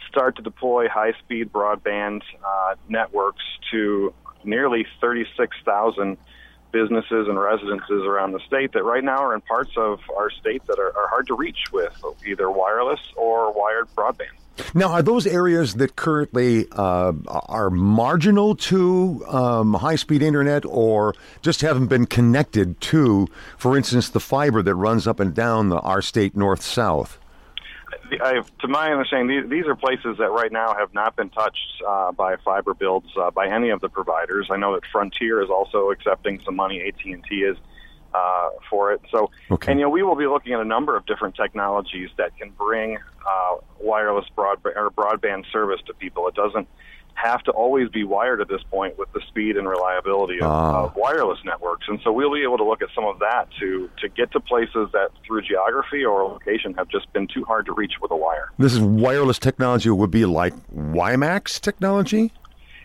[0.09, 6.17] start to deploy high-speed broadband uh, networks to nearly 36,000
[6.73, 10.67] businesses and residences around the state that right now are in parts of our state
[10.67, 11.95] that are, are hard to reach with
[12.27, 14.35] either wireless or wired broadband.
[14.75, 21.15] Now, are those areas that currently uh, are marginal to um, high speed internet or
[21.43, 25.79] just haven't been connected to, for instance, the fiber that runs up and down the,
[25.81, 27.19] our state north south?
[28.21, 31.83] I, to my understanding, these, these, are places that right now have not been touched
[31.87, 34.49] uh, by fiber builds uh, by any of the providers.
[34.51, 36.81] I know that Frontier is also accepting some money.
[36.87, 37.57] AT and T is
[38.17, 39.01] uh, for it.
[39.11, 39.73] So, okay.
[39.73, 42.51] and you know, we will be looking at a number of different technologies that can
[42.51, 46.29] bring uh, wireless broadband or broadband service to people.
[46.29, 46.69] It doesn't
[47.15, 50.85] have to always be wired at this point with the speed and reliability of, uh.
[50.85, 51.87] of, wireless networks.
[51.89, 54.41] And so we'll be able to look at some of that to to get to
[54.41, 58.17] places that through geography or location have just been too hard to reach with a
[58.17, 58.51] wire.
[58.59, 62.33] This is wireless technology would be like WiMAX technology?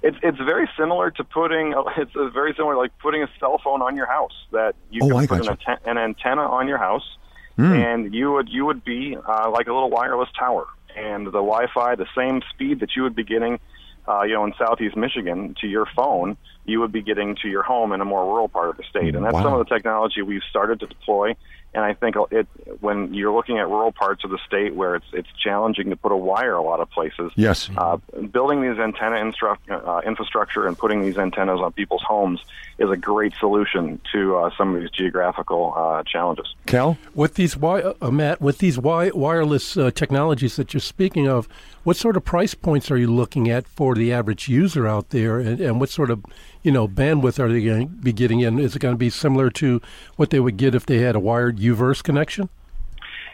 [0.03, 3.95] It's it's very similar to putting it's very similar like putting a cell phone on
[3.95, 7.17] your house that you oh, can put an, an, antenna on your house
[7.57, 7.71] mm.
[7.71, 11.95] and you would you would be uh, like a little wireless tower and the Wi-Fi
[11.95, 13.59] the same speed that you would be getting
[14.07, 16.35] uh, you know in southeast Michigan to your phone
[16.65, 19.15] you would be getting to your home in a more rural part of the state
[19.15, 19.43] and that's wow.
[19.43, 21.35] some of the technology we've started to deploy
[21.73, 22.47] and I think it
[22.81, 26.11] when you're looking at rural parts of the state where it's it's challenging to put
[26.11, 27.31] a wire a lot of places.
[27.35, 27.69] Yes.
[27.77, 27.97] Uh,
[28.31, 32.41] building these antenna instru- uh, infrastructure and putting these antennas on people's homes
[32.77, 36.55] is a great solution to uh, some of these geographical uh, challenges.
[36.65, 41.27] Cal, with these wi- uh, Matt, with these wi- wireless uh, technologies that you're speaking
[41.27, 41.47] of,
[41.83, 45.39] what sort of price points are you looking at for the average user out there,
[45.39, 46.23] and, and what sort of
[46.63, 48.59] you know, bandwidth are they going to be getting in?
[48.59, 49.81] Is it going to be similar to
[50.15, 52.49] what they would get if they had a wired U-verse connection?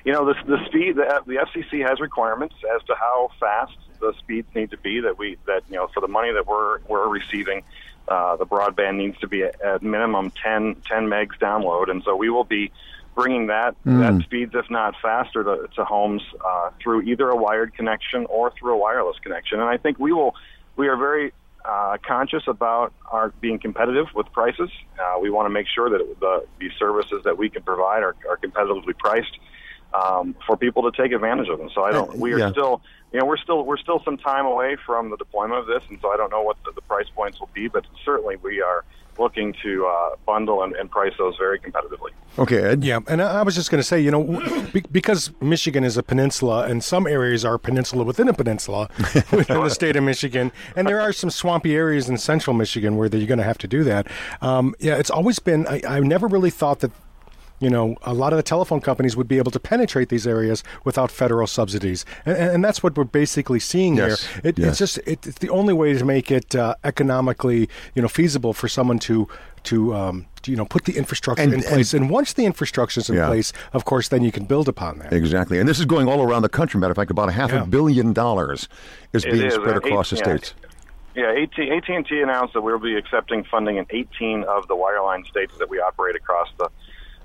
[0.05, 4.13] You know, the, the speed, the, the FCC has requirements as to how fast the
[4.19, 7.09] speeds need to be that we, that, you know, for the money that we're, we're
[7.09, 7.63] receiving,
[8.07, 11.91] uh, the broadband needs to be at, at minimum 10, 10 megs download.
[11.91, 12.71] And so we will be
[13.15, 13.99] bringing that, mm.
[13.99, 18.51] that speeds, if not faster, to, to homes uh, through either a wired connection or
[18.51, 19.59] through a wireless connection.
[19.59, 20.35] And I think we will,
[20.77, 21.33] we are very
[21.67, 24.69] uh, conscious about our being competitive with prices.
[24.99, 28.15] Uh, we want to make sure that the, the services that we can provide are,
[28.29, 29.37] are competitively priced
[29.93, 31.69] um, for people to take advantage of them.
[31.73, 32.17] So I don't.
[32.17, 32.51] We are yeah.
[32.51, 35.83] still, you know, we're still we're still some time away from the deployment of this,
[35.89, 38.61] and so I don't know what the, the price points will be, but certainly we
[38.61, 38.85] are
[39.19, 42.11] looking to uh, bundle and, and, price those very competitively.
[42.39, 42.83] Okay, Ed.
[42.83, 46.67] Yeah, and I was just going to say, you know, because Michigan is a peninsula,
[46.67, 48.89] and some areas are peninsula within a peninsula
[49.31, 53.07] within the state of Michigan, and there are some swampy areas in central Michigan where
[53.07, 54.07] you're going to have to do that.
[54.41, 55.67] Um, yeah, it's always been.
[55.67, 56.91] I, I never really thought that
[57.59, 60.63] you know, a lot of the telephone companies would be able to penetrate these areas
[60.83, 64.25] without federal subsidies, and, and that's what we're basically seeing yes.
[64.25, 64.41] here.
[64.43, 64.69] It, yes.
[64.69, 68.53] It's just it, it's the only way to make it uh, economically, you know, feasible
[68.53, 69.27] for someone to
[69.63, 71.93] to, um, to, you know put the infrastructure and, in place.
[71.93, 73.27] And, and, once the infrastructure is in yeah.
[73.27, 75.11] place, of course, then you can build upon that.
[75.11, 76.79] Exactly, and this is going all around the country.
[76.79, 77.63] Matter of fact, about a half yeah.
[77.63, 78.69] a billion dollars
[79.13, 79.55] is it being is.
[79.55, 80.53] spread across the states.
[81.15, 85.67] Yeah, AT&T announced that we'll be accepting funding in 18 of the wireline states that
[85.67, 86.69] we operate across the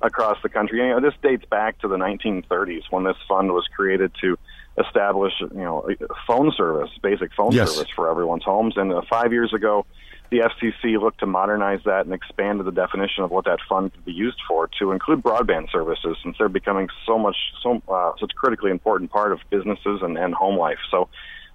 [0.03, 0.79] across the country.
[0.79, 4.39] You know, this dates back to the 1930s when this fund was created to
[4.79, 5.89] establish, you know,
[6.27, 7.73] phone service, basic phone yes.
[7.73, 8.77] service for everyone's homes.
[8.77, 9.87] And uh, five years ago,
[10.31, 14.05] the FCC looked to modernize that and expanded the definition of what that fund could
[14.05, 18.35] be used for to include broadband services, since they're becoming so much, so uh, such
[18.35, 20.79] critically important part of businesses and, and home life.
[20.91, 21.11] So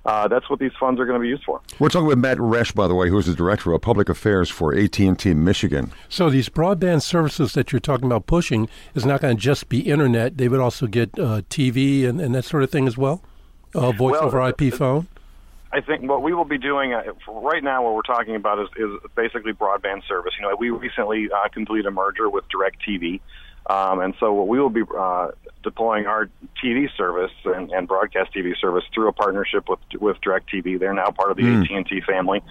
[0.08, 1.60] uh, that's what these funds are going to be used for.
[1.80, 4.50] We're talking with Matt Resch, by the way, who is the director of public affairs
[4.50, 5.92] for AT&T Michigan.
[6.08, 9.82] So these broadband services that you're talking about pushing is not going to just be
[9.82, 10.38] internet.
[10.38, 13.22] They would also get uh, TV and, and, that sort of thing as well.
[13.76, 15.08] Uh, voice well, over IP phone.
[15.74, 18.70] I think what we will be doing uh, right now, what we're talking about is,
[18.78, 20.34] is basically broadband service.
[20.40, 23.20] You know, we recently uh, completed a merger with DirecTV
[23.70, 25.30] Um, and so we will be uh,
[25.62, 26.30] deploying our
[26.64, 30.80] TV service and, and, broadcast TV service through a partnership with with DirecTV.
[30.80, 31.80] They're now part of the mm.
[31.80, 32.42] AT&T family.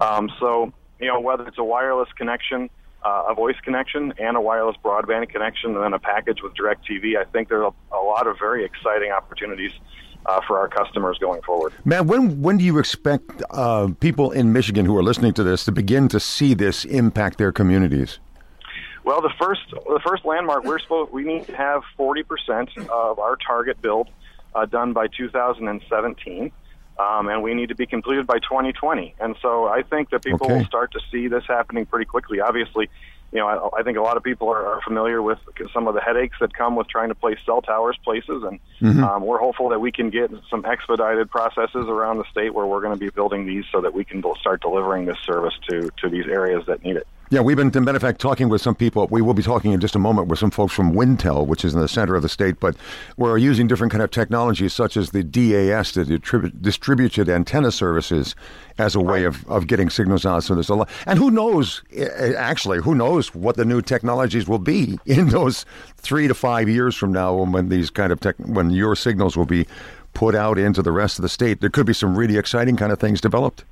[0.00, 2.70] Um, so you know whether it's a wireless connection,
[3.04, 7.18] uh, a voice connection, and a wireless broadband connection, and then a package with DirecTV,
[7.18, 9.72] I think there are a, a lot of very exciting opportunities.
[10.26, 11.70] Uh, for our customers going forward.
[11.84, 15.66] Man, when when do you expect uh, people in Michigan who are listening to this
[15.66, 18.20] to begin to see this impact their communities?
[19.04, 23.36] Well, the first the first landmark we're supposed we need to have 40% of our
[23.36, 24.08] target build
[24.54, 26.52] uh, done by 2017.
[26.96, 29.16] Um, and we need to be completed by 2020.
[29.18, 30.58] And so I think that people okay.
[30.58, 32.40] will start to see this happening pretty quickly.
[32.40, 32.88] Obviously,
[33.32, 35.38] you know, I, I think a lot of people are, are familiar with
[35.72, 39.02] some of the headaches that come with trying to place cell towers places, and mm-hmm.
[39.02, 42.80] um, we're hopeful that we can get some expedited processes around the state where we're
[42.80, 46.08] going to be building these so that we can start delivering this service to to
[46.08, 47.08] these areas that need it.
[47.30, 49.08] Yeah, we've been, a matter of fact, talking with some people.
[49.10, 51.74] We will be talking in just a moment with some folks from Wintel, which is
[51.74, 52.76] in the center of the state, but
[53.16, 58.36] we're using different kind of technologies such as the DAS, the distribu- distributed antenna services,
[58.76, 60.44] as a way of, of getting signals out.
[60.44, 60.90] So there's a lot.
[61.06, 65.28] And who knows, eh, eh, actually, who knows what the new technologies will be in
[65.30, 65.64] those
[65.96, 69.46] three to five years from now when these kind of tech, when your signals will
[69.46, 69.66] be
[70.12, 71.60] put out into the rest of the state.
[71.60, 73.64] There could be some really exciting kind of things developed.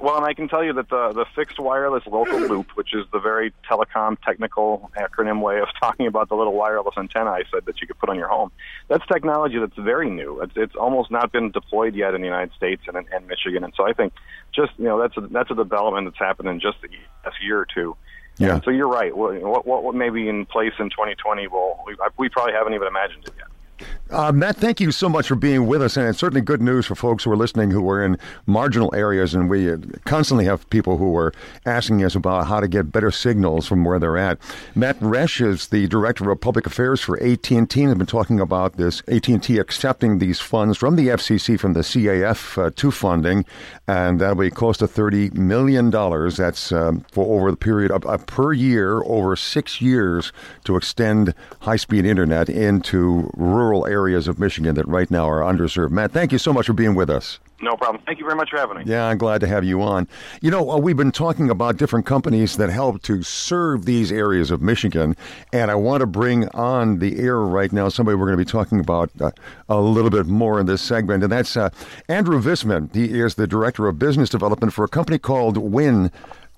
[0.00, 3.04] Well, and I can tell you that the the fixed wireless local loop, which is
[3.12, 7.66] the very telecom technical acronym way of talking about the little wireless antenna I said
[7.66, 8.50] that you could put on your home,
[8.88, 10.40] that's technology that's very new.
[10.40, 13.74] It's it's almost not been deployed yet in the United States and and Michigan, and
[13.76, 14.14] so I think
[14.54, 16.88] just you know that's a that's a development that's happened in just the
[17.24, 17.94] last year or two.
[18.38, 18.54] Yeah.
[18.54, 19.14] And so you're right.
[19.14, 21.46] What, what what may be in place in 2020?
[21.48, 23.88] Well, we, we probably haven't even imagined it yet.
[24.10, 26.84] Uh, Matt, thank you so much for being with us, and it's certainly good news
[26.84, 29.34] for folks who are listening who are in marginal areas.
[29.34, 31.32] And we uh, constantly have people who are
[31.64, 34.38] asking us about how to get better signals from where they're at.
[34.74, 38.76] Matt Resch is the director of public affairs for AT&T, and has been talking about
[38.76, 43.44] this AT&T accepting these funds from the FCC from the CAF uh, to funding,
[43.86, 46.36] and that'll be close to thirty million dollars.
[46.36, 50.32] That's um, for over the period of uh, per year over six years
[50.64, 55.90] to extend high-speed internet into rural rural areas of Michigan that right now are underserved.
[55.90, 57.38] Matt, thank you so much for being with us.
[57.62, 58.02] No problem.
[58.06, 58.84] Thank you very much for having me.
[58.86, 60.08] Yeah, I'm glad to have you on.
[60.40, 64.50] You know, uh, we've been talking about different companies that help to serve these areas
[64.50, 65.14] of Michigan,
[65.52, 68.50] and I want to bring on the air right now somebody we're going to be
[68.50, 69.30] talking about uh,
[69.68, 71.68] a little bit more in this segment, and that's uh,
[72.08, 72.94] Andrew Visman.
[72.94, 76.10] He is the Director of Business Development for a company called WIN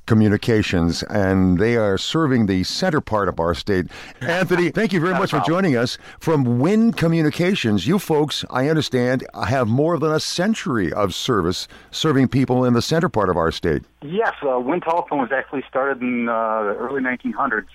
[0.06, 3.86] Communications, and they are serving the center part of our state.
[4.20, 7.86] Anthony, thank you very much for joining us from WIN Communications.
[7.86, 12.82] You folks, I understand, have more than a century of service serving people in the
[12.82, 13.84] center part of our state.
[14.02, 17.66] Yes, uh, WIN Telephone was actually started in uh, the early 1900s,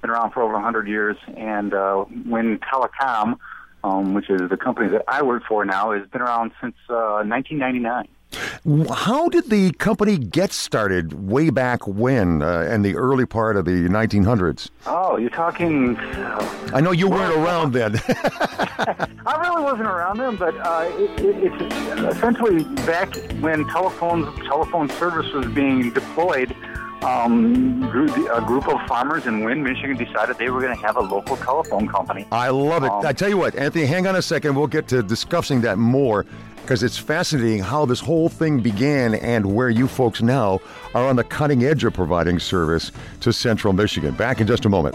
[0.00, 3.38] been around for over 100 years, and uh, Winn Telecom,
[3.84, 8.08] um, which is the company that I work for now, has been around since 1999.
[8.90, 13.64] How did the company get started way back when, uh, in the early part of
[13.64, 14.68] the 1900s?
[14.86, 15.96] Oh, you're talking.
[15.96, 17.98] Uh, I know you weren't around then.
[19.26, 24.88] I really wasn't around then, but uh, it, it, it's essentially back when telephones, telephone
[24.90, 26.54] service was being deployed.
[27.02, 27.84] Um,
[28.32, 31.36] a group of farmers in Winn, Michigan decided they were going to have a local
[31.36, 32.26] telephone company.
[32.32, 32.90] I love it.
[32.90, 34.56] Um, I tell you what, Anthony, hang on a second.
[34.56, 36.26] We'll get to discussing that more
[36.68, 40.60] because it's fascinating how this whole thing began and where you folks now
[40.92, 44.14] are on the cutting edge of providing service to Central Michigan.
[44.14, 44.94] Back in just a moment.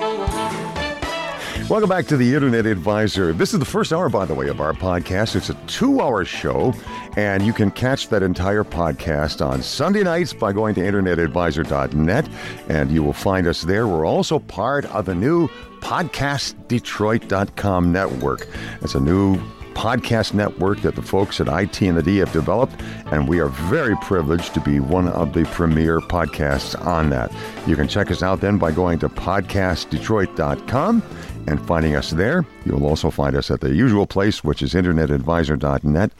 [1.71, 3.33] Welcome back to the Internet Advisor.
[3.33, 5.35] This is the first hour, by the way, of our podcast.
[5.35, 6.75] It's a two hour show,
[7.17, 12.29] and you can catch that entire podcast on Sunday nights by going to InternetAdvisor.net,
[12.69, 13.87] and you will find us there.
[13.87, 15.47] We're also part of the new
[15.79, 18.47] PodcastDetroit.com network.
[18.83, 19.41] It's a new
[19.73, 22.81] podcast network that the folks at IT and the D have developed,
[23.11, 27.31] and we are very privileged to be one of the premier podcasts on that.
[27.67, 31.03] You can check us out then by going to podcastdetroit.com
[31.47, 32.45] and finding us there.
[32.65, 36.11] You'll also find us at the usual place, which is internetadvisor.net.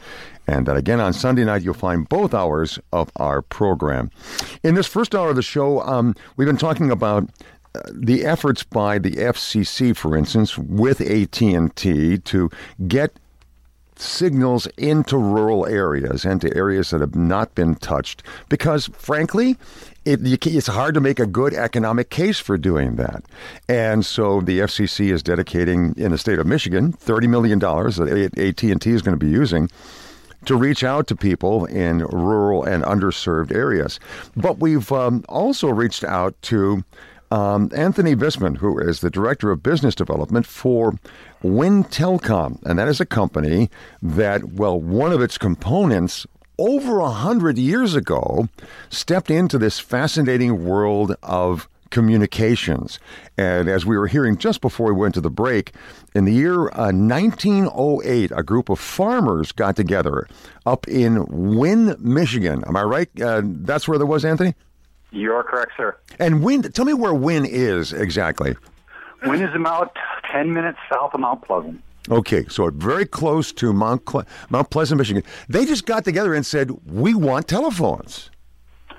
[0.46, 4.10] And that again on Sunday night, you'll find both hours of our program.
[4.62, 7.30] In this first hour of the show, um, we've been talking about
[7.74, 12.50] uh, the efforts by the FCC, for instance, with AT&T to
[12.86, 13.18] get
[13.98, 19.56] signals into rural areas and to areas that have not been touched because, frankly,
[20.04, 23.24] it, it's hard to make a good economic case for doing that.
[23.68, 28.90] And so the FCC is dedicating, in the state of Michigan, $30 million that AT&T
[28.90, 29.70] is going to be using
[30.44, 33.98] to reach out to people in rural and underserved areas.
[34.36, 36.84] But we've um, also reached out to
[37.34, 40.94] um, Anthony Visman, who is the Director of Business Development for
[41.42, 42.62] Winn Telecom.
[42.62, 43.70] And that is a company
[44.00, 48.48] that, well, one of its components over a hundred years ago
[48.88, 53.00] stepped into this fascinating world of communications.
[53.36, 55.72] And as we were hearing just before we went to the break,
[56.14, 60.28] in the year uh, 1908, a group of farmers got together
[60.66, 62.62] up in Winn, Michigan.
[62.64, 63.08] Am I right?
[63.20, 64.54] Uh, that's where there was, Anthony?
[65.14, 65.96] You are correct, sir.
[66.18, 68.56] And Winn, tell me where Winn is exactly.
[69.24, 69.96] Winn is about
[70.32, 71.80] 10 minutes south of Mount Pleasant.
[72.10, 75.22] Okay, so very close to Mount, Cle- Mount Pleasant, Michigan.
[75.48, 78.30] They just got together and said, We want telephones.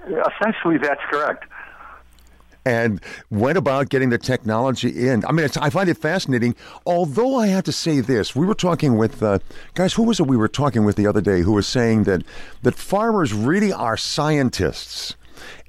[0.08, 1.46] Essentially, that's correct.
[2.66, 3.00] and
[3.30, 5.24] went about getting the technology in.
[5.26, 6.56] I mean, it's, I find it fascinating.
[6.88, 9.38] Although I have to say this, we were talking with uh,
[9.76, 9.94] guys.
[9.94, 11.42] Who was it we were talking with the other day?
[11.42, 12.24] Who was saying that
[12.64, 15.16] that farmers really are scientists.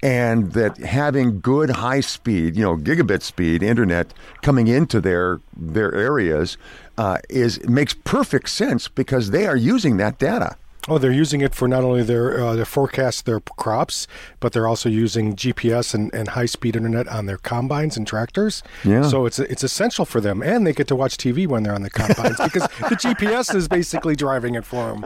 [0.03, 4.13] And that having good high speed, you know, gigabit speed internet
[4.43, 6.59] coming into their their areas
[6.99, 10.57] uh, is makes perfect sense because they are using that data.
[10.89, 14.07] Oh, they're using it for not only their uh, their forecast their crops,
[14.39, 18.63] but they're also using GPS and, and high speed internet on their combines and tractors.
[18.85, 19.03] Yeah.
[19.03, 21.83] So it's it's essential for them, and they get to watch TV when they're on
[21.83, 25.05] the combines because the GPS is basically driving it for them.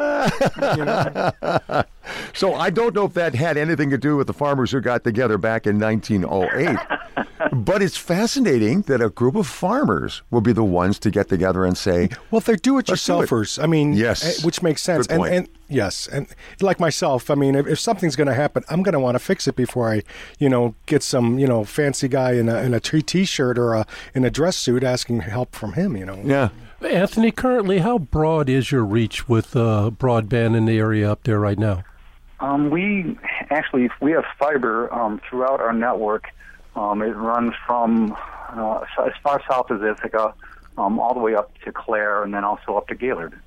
[0.77, 1.33] You know?
[2.35, 5.05] So I don't know if that had anything to do with the farmers who got
[5.05, 6.77] together back in 1908.
[7.53, 11.65] but it's fascinating that a group of farmers will be the ones to get together
[11.65, 12.87] and say, Well, they're do it.
[12.87, 13.63] do-it-yourselfers.
[13.63, 14.25] I mean, Yes.
[14.41, 15.07] eh, which makes sense.
[15.07, 16.27] Good And, and yes, and
[16.61, 19.19] like myself, I mean, if, if something's going to happen, I'm going to want to
[19.19, 20.03] fix it before I,
[20.39, 23.75] you know, get some, you know, fancy guy in a in a t- t-shirt or
[23.75, 25.97] a in a dress suit asking help from him.
[25.97, 26.21] You know.
[26.25, 26.51] yeah.
[26.83, 31.39] Anthony, currently, how broad is your reach with uh, broadband in the area up there
[31.39, 31.85] right now?
[32.41, 33.19] Um, we
[33.51, 36.29] actually we have fiber um, throughout our network.
[36.75, 38.17] Um, it runs from
[38.51, 40.35] uh, as far south as Ithaca,
[40.79, 43.39] um, all the way up to Clare, and then also up to Gaylord.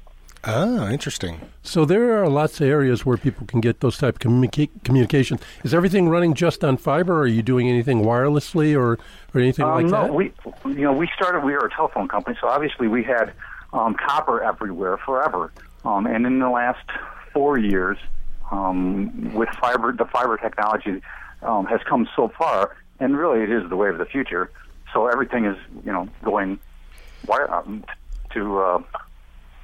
[0.46, 1.40] Ah, interesting.
[1.62, 5.40] So there are lots of areas where people can get those type of communica- communication.
[5.64, 7.14] Is everything running just on fiber?
[7.20, 9.00] Or are you doing anything wirelessly or,
[9.34, 10.14] or anything like Um, no, that?
[10.14, 10.34] we
[10.66, 11.46] you know we started.
[11.46, 13.32] We were a telephone company, so obviously we had
[13.72, 15.54] um, copper everywhere forever.
[15.86, 16.86] Um, and in the last
[17.32, 17.98] four years,
[18.52, 21.02] um, with fiber, the fiber technology
[21.42, 24.52] um, has come so far, and really it is the way of the future.
[24.92, 26.60] So everything is you know going
[27.28, 27.86] wire um,
[28.34, 28.84] to uh,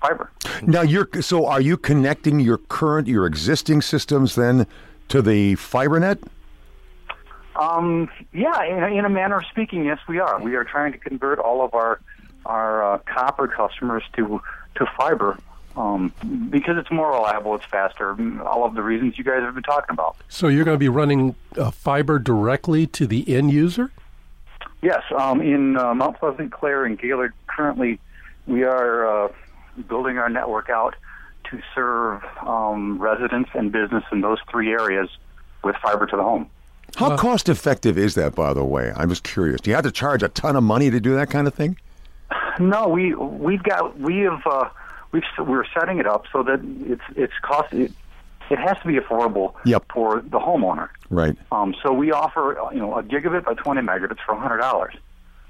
[0.01, 0.29] fiber.
[0.63, 4.65] Now you're so are you connecting your current your existing systems then
[5.09, 6.19] to the fiber net?
[7.55, 10.39] Um, yeah, in, a- in a manner of speaking, yes, we are.
[10.39, 11.99] We are trying to convert all of our
[12.45, 14.41] our uh, copper customers to
[14.75, 15.37] to fiber
[15.75, 16.13] um,
[16.49, 19.93] because it's more reliable, it's faster, all of the reasons you guys have been talking
[19.93, 20.15] about.
[20.29, 23.91] So you're going to be running uh, fiber directly to the end user?
[24.81, 27.99] Yes, um, in uh, Mount Pleasant, Clare, and Gaylord, currently
[28.47, 29.31] we are uh,
[29.87, 30.95] building our network out
[31.49, 35.09] to serve um, residents and business in those three areas
[35.63, 36.49] with fiber to the home.
[36.95, 38.91] How cost effective is that, by the way?
[38.95, 39.61] I'm just curious.
[39.61, 41.77] Do you have to charge a ton of money to do that kind of thing?
[42.59, 44.69] No, we we've got we have uh,
[45.11, 47.91] we've we're setting it up so that it's it's cost it,
[48.49, 49.85] it has to be affordable Yep.
[49.93, 50.89] for the homeowner.
[51.09, 51.35] Right.
[51.51, 54.95] Um, so we offer you know a gigabit by 20 megabits for hundred dollars,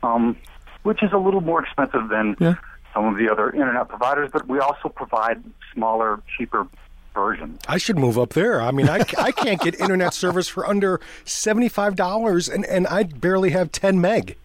[0.04, 0.38] um,
[0.84, 2.56] which is a little more expensive than Yeah.
[2.94, 4.30] Some of the other internet providers.
[4.32, 6.68] But we also provide smaller, cheaper
[7.14, 7.60] versions.
[7.68, 8.62] I should move up there.
[8.62, 13.04] I mean, I, I can't get internet service for under seventy-five dollars, and and I
[13.04, 14.38] barely have ten meg.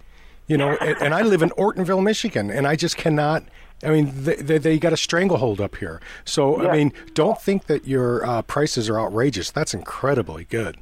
[0.46, 3.44] You know, and, and I live in Ortonville, Michigan, and I just cannot.
[3.82, 6.00] I mean, they, they, they got a stranglehold up here.
[6.24, 9.50] So, I mean, don't think that your uh, prices are outrageous.
[9.50, 10.78] That's incredibly good.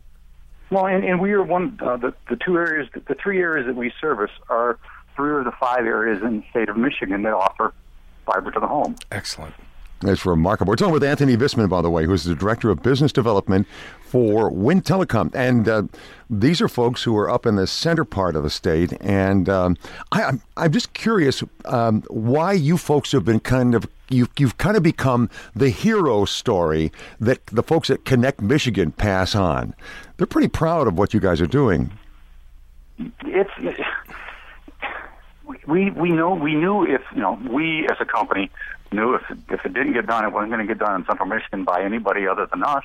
[0.70, 3.77] Well, and, and we are one uh, the the two areas the three areas that
[3.77, 4.79] we service are
[5.16, 7.72] three of the five areas in the state of Michigan that offer
[8.27, 8.96] fiber to the home.
[9.11, 9.55] Excellent.
[10.03, 10.70] That's remarkable.
[10.70, 13.68] We're talking with Anthony Visman, by the way, who's the Director of Business Development
[14.01, 15.33] for Winn Telecom.
[15.33, 15.85] And uh,
[16.29, 18.92] these are folks who are up in the center part of the state.
[19.01, 19.77] And um,
[20.11, 24.59] I, I'm, I'm just curious um, why you folks have been kind of, you've, you've
[24.59, 29.72] kind of become the hero story that the folks at Connect Michigan pass on.
[30.16, 31.92] They're pretty proud of what you guys are doing.
[32.98, 33.51] it's
[35.67, 38.51] we we know we knew if you know we as a company
[38.91, 41.29] knew if if it didn't get done, it wasn't going to get done in Central
[41.29, 42.85] Michigan by anybody other than us.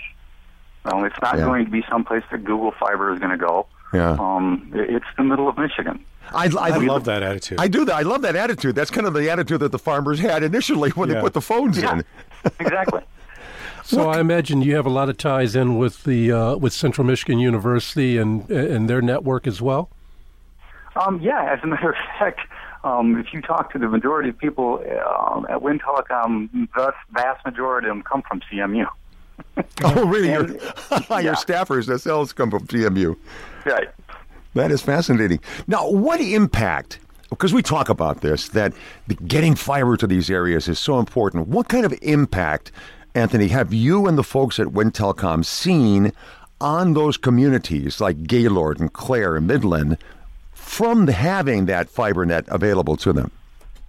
[0.85, 1.45] Um, it's not Yeah.
[1.45, 3.67] going to be someplace that Google Fiber is going to go.
[3.93, 4.11] Yeah.
[4.19, 6.03] Um, it's the middle of Michigan.
[6.33, 7.57] I, I, I love that attitude.
[7.59, 7.95] I do that.
[7.95, 8.75] I love that attitude.
[8.75, 11.77] That's kind of the attitude that the farmers had initially when they put the phones
[11.77, 12.03] in.
[12.59, 13.01] exactly.
[13.83, 17.07] So I imagine you have a lot of ties in with the uh, with Central
[17.07, 19.89] Michigan University and and their network as well.
[20.97, 22.41] Um, yeah, as a matter of fact,
[22.87, 27.45] um, if you talk to the majority of people um, at Winn Telecom, the vast
[27.45, 28.85] majority of them come from CMU.
[29.83, 30.29] Oh, really?
[30.29, 30.51] Your, And-
[31.09, 31.35] your yeah.
[31.35, 33.15] staffers themselves come from CMU.
[33.65, 33.87] Right.
[34.55, 35.39] That is fascinating.
[35.67, 36.99] Now, what impact?
[37.29, 38.73] Because we talk about this, that
[39.27, 41.47] getting fiber to these areas is so important.
[41.49, 42.71] What kind of impact,
[43.13, 46.13] Anthony, have you and the folks at Winn Telecom seen
[46.59, 49.97] on those communities like Gaylord and Clare and Midland
[50.67, 53.31] from having that fiber net available to them?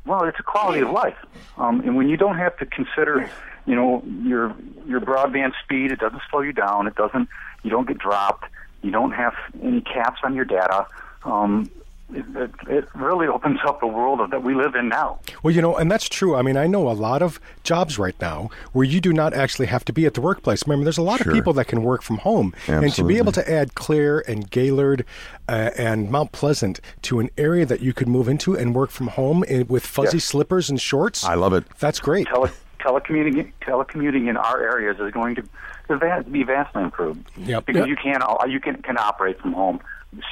[0.06, 1.18] Well, it's a quality of life,
[1.58, 3.28] um, and when you don't have to consider,
[3.66, 4.54] you know, your
[4.86, 6.86] your broadband speed, it doesn't slow you down.
[6.86, 7.28] It doesn't.
[7.62, 8.48] You don't get dropped.
[8.80, 10.86] You don't have any caps on your data.
[11.24, 11.70] Um,
[12.14, 15.20] it, it, it really opens up the world of, that we live in now.
[15.42, 16.34] Well, you know, and that's true.
[16.36, 19.66] I mean, I know a lot of jobs right now where you do not actually
[19.66, 20.66] have to be at the workplace.
[20.66, 21.32] Remember, there's a lot Sure.
[21.32, 22.54] of people that can work from home.
[22.66, 25.04] And to be able to add Clare and Gaylord
[25.48, 29.08] uh, and Mount Pleasant to an area that you could move into and work from
[29.08, 30.24] home in, with fuzzy Yes.
[30.24, 31.64] slippers and shorts, I love it.
[31.78, 32.26] that's great.
[32.28, 32.50] Tele,
[32.80, 35.42] telecommuting telecommuting in our areas is going to
[35.88, 37.66] to va- be vastly improved Yep.
[37.66, 37.88] because Yep.
[37.88, 39.80] you can you can can operate from home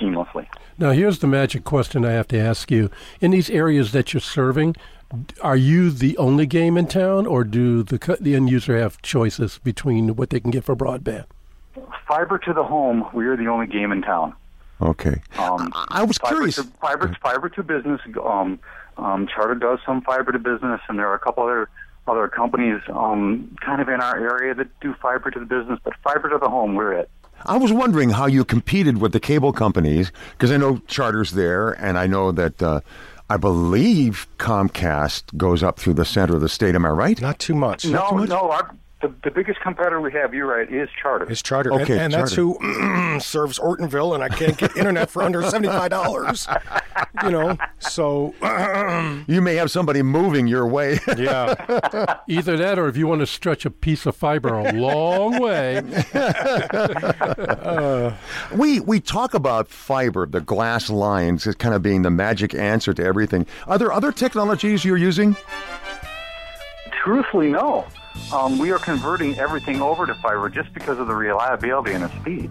[0.00, 0.46] seamlessly.
[0.78, 2.90] Now, here's the magic question I have to ask you.
[3.20, 4.76] In these areas that you're serving,
[5.42, 9.58] are you the only game in town, or do the the end user have choices
[9.58, 11.24] between what they can get for broadband?
[12.08, 14.32] Fiber to the home, we are the only game in town.
[14.80, 15.22] Okay.
[15.38, 16.56] Um, I, I was fiber curious.
[16.56, 18.00] To, fiber, fiber to business.
[18.22, 18.58] Um,
[18.98, 21.68] um, Charter does some fiber to business, and there are a couple other
[22.08, 25.78] other companies um, kind of in our area that do fiber to the business.
[25.82, 27.10] But fiber to the home, we're it.
[27.44, 31.72] I was wondering how you competed with the cable companies because I know Charter's there,
[31.72, 32.80] and I know that uh,
[33.28, 36.74] I believe Comcast goes up through the center of the state.
[36.74, 37.20] Am I right?
[37.20, 37.84] Not too much.
[37.84, 38.50] No, no.
[38.50, 41.30] Our, the, the biggest competitor we have, you're right, is Charter.
[41.30, 41.72] It's Charter.
[41.74, 42.54] Okay, and, and that's who
[43.20, 47.22] serves Ortonville, and I can't get internet for under $75.
[47.22, 48.34] You know, so,
[49.28, 50.98] You may have somebody moving your way.
[51.16, 51.54] yeah.
[52.28, 55.82] Either that, or if you want to stretch a piece of fiber a long way,
[58.56, 62.94] we we talk about fiber, the glass lines, as kind of being the magic answer
[62.94, 63.46] to everything.
[63.66, 65.36] Are there other technologies you're using?
[67.04, 67.86] Truthfully, no.
[68.32, 72.20] Um, we are converting everything over to fiber just because of the reliability and the
[72.20, 72.50] speed.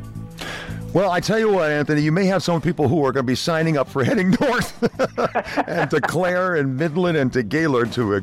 [0.93, 3.27] Well, I tell you what, Anthony, you may have some people who are going to
[3.27, 4.81] be signing up for heading north
[5.67, 8.13] and to Clare and Midland and to Gaylord to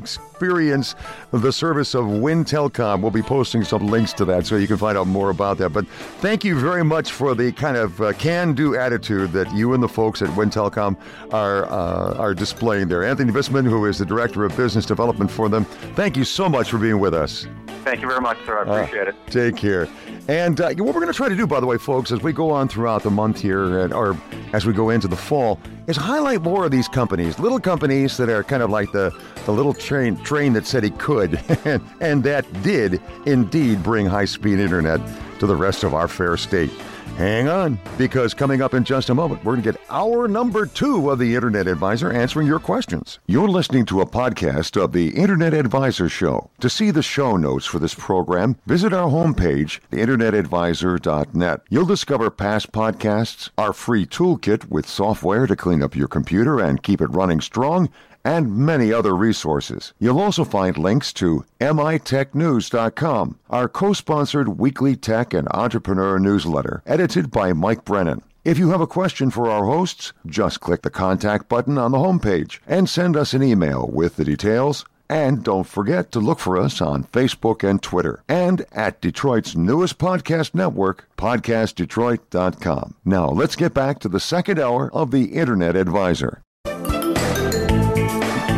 [0.43, 0.95] experience
[1.31, 3.01] the service of Winn Telecom.
[3.01, 5.69] We'll be posting some links to that so you can find out more about that.
[5.69, 5.87] But
[6.19, 9.87] thank you very much for the kind of uh, can-do attitude that you and the
[9.87, 10.97] folks at Winn Telecom
[11.31, 13.05] are uh, are displaying there.
[13.05, 15.63] Anthony Bisman, who is the director of business development for them,
[15.95, 17.47] thank you so much for being with us.
[17.85, 18.65] Thank you very much, sir.
[18.65, 19.15] I appreciate it.
[19.27, 19.87] Take care.
[20.27, 22.31] And uh, what we're going to try to do, by the way, folks, as we
[22.31, 24.17] go on throughout the month here, and, or
[24.53, 28.29] as we go into the fall, is highlight more of these companies, little companies that
[28.29, 29.15] are kind of like the,
[29.45, 31.39] the little train train that said he could,
[31.99, 35.01] and, that did indeed bring high speed internet
[35.39, 36.71] to the rest of our fair state.
[37.17, 40.65] Hang on, because coming up in just a moment, we're going to get our number
[40.65, 43.19] two of the Internet Advisor answering your questions.
[43.27, 46.49] You're listening to a podcast of the Internet Advisor Show.
[46.59, 51.61] To see the show notes for this program, visit our homepage, theinternetadvisor.net.
[51.69, 56.81] You'll discover past podcasts, our free toolkit with software to clean up your computer and
[56.81, 57.89] keep it running strong,
[58.23, 59.93] and many other resources.
[59.99, 67.53] You'll also find links to mitechnews.com, our co-sponsored weekly tech and entrepreneur newsletter, edited by
[67.53, 68.21] Mike Brennan.
[68.45, 71.97] If you have a question for our hosts, just click the contact button on the
[71.97, 74.83] homepage and send us an email with the details.
[75.09, 79.97] And don't forget to look for us on Facebook and Twitter and at Detroit's newest
[79.97, 82.95] podcast network, podcastdetroit.com.
[83.05, 86.41] Now, let's get back to the second hour of the Internet Advisor.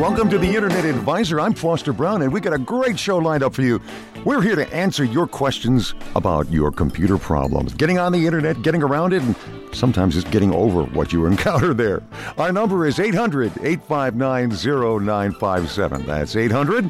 [0.05, 1.39] Welcome to the Internet Advisor.
[1.39, 3.81] I'm Foster Brown, and we got a great show lined up for you.
[4.23, 8.83] We're here to answer your questions about your computer problems, getting on the Internet, getting
[8.83, 9.35] around it, and
[9.73, 12.03] sometimes just getting over what you encounter there.
[12.37, 16.05] Our number is 800 859 0957.
[16.05, 16.85] That's 800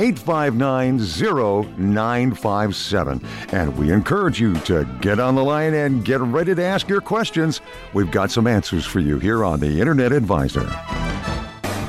[0.00, 0.98] 859
[1.94, 3.26] 0957.
[3.52, 7.00] And we encourage you to get on the line and get ready to ask your
[7.00, 7.60] questions.
[7.94, 10.68] We've got some answers for you here on the Internet Advisor.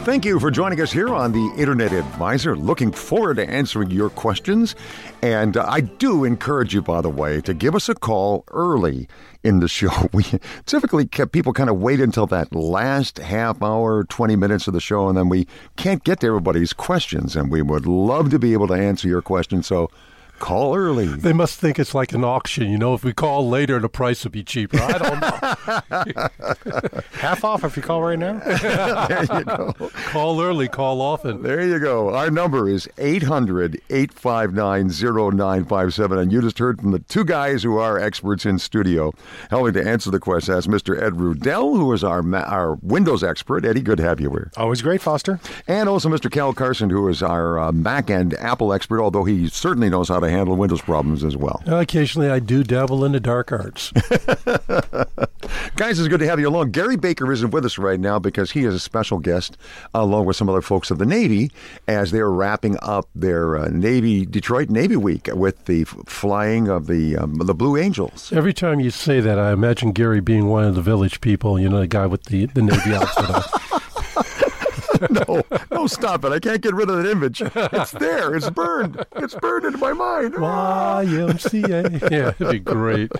[0.07, 2.55] Thank you for joining us here on the Internet Advisor.
[2.55, 4.73] Looking forward to answering your questions.
[5.21, 9.09] And uh, I do encourage you, by the way, to give us a call early
[9.43, 10.07] in the show.
[10.13, 10.23] We
[10.65, 14.79] typically kept people kind of wait until that last half hour, 20 minutes of the
[14.79, 15.45] show, and then we
[15.75, 17.35] can't get to everybody's questions.
[17.35, 19.67] And we would love to be able to answer your questions.
[19.67, 19.91] So
[20.39, 21.07] Call early.
[21.07, 22.69] They must think it's like an auction.
[22.69, 24.77] You know, if we call later, the price will be cheaper.
[24.79, 26.99] I don't know.
[27.13, 28.39] Half off if you call right now.
[29.07, 29.73] there you go.
[30.11, 31.41] call early, call often.
[31.41, 32.13] There you go.
[32.13, 36.17] Our number is 800 859 0957.
[36.19, 39.13] And you just heard from the two guys who are experts in studio
[39.49, 40.53] helping to answer the question.
[40.53, 41.01] That's Mr.
[41.01, 43.65] Ed Rudell, who is our, ma- our Windows expert.
[43.65, 44.51] Eddie, good to have you here.
[44.55, 45.39] Always great, Foster.
[45.67, 46.31] And also Mr.
[46.31, 50.19] Cal Carson, who is our uh, Mac and Apple expert, although he certainly knows how
[50.19, 51.61] to handle Windows problems as well.
[51.65, 53.91] Occasionally, I do dabble in the dark arts.
[55.75, 56.71] Guys, it's good to have you along.
[56.71, 59.57] Gary Baker isn't with us right now because he is a special guest,
[59.93, 61.51] along with some other folks of the Navy,
[61.87, 66.87] as they're wrapping up their uh, Navy Detroit Navy Week with the f- flying of
[66.87, 68.33] the um, the Blue Angels.
[68.33, 71.69] Every time you say that, I imagine Gary being one of the village people, you
[71.69, 73.61] know, the guy with the, the Navy outfit.
[75.09, 76.31] no, no, stop it!
[76.31, 77.41] I can't get rid of that image.
[77.41, 78.35] It's there.
[78.35, 79.05] It's burned.
[79.17, 80.33] It's burned into my mind.
[80.35, 82.11] YMCA.
[82.17, 83.11] Yeah, it'd be great.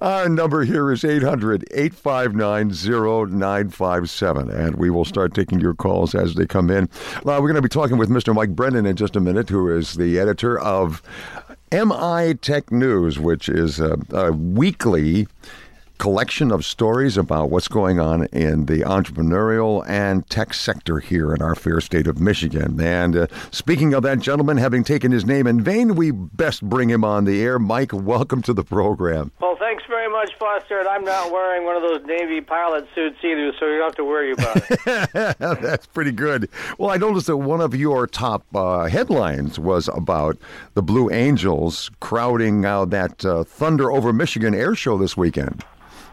[0.00, 6.34] Our number here is 800 859 0957, and we will start taking your calls as
[6.34, 6.88] they come in.
[7.16, 8.34] Uh, we're going to be talking with Mr.
[8.34, 11.02] Mike Brennan in just a minute, who is the editor of
[11.72, 15.28] MI Tech News, which is a, a weekly
[16.00, 21.42] collection of stories about what's going on in the entrepreneurial and tech sector here in
[21.42, 22.80] our fair state of Michigan.
[22.80, 26.88] And uh, speaking of that gentleman having taken his name in vain, we best bring
[26.88, 27.58] him on the air.
[27.58, 29.30] Mike, welcome to the program.
[29.42, 30.78] Well, thanks very much, Foster.
[30.78, 33.96] And I'm not wearing one of those Navy pilot suits either, so you don't have
[33.96, 35.38] to worry about it.
[35.60, 36.48] That's pretty good.
[36.78, 40.38] Well, I noticed that one of your top uh, headlines was about
[40.72, 45.62] the Blue Angels crowding out that uh, Thunder over Michigan air show this weekend.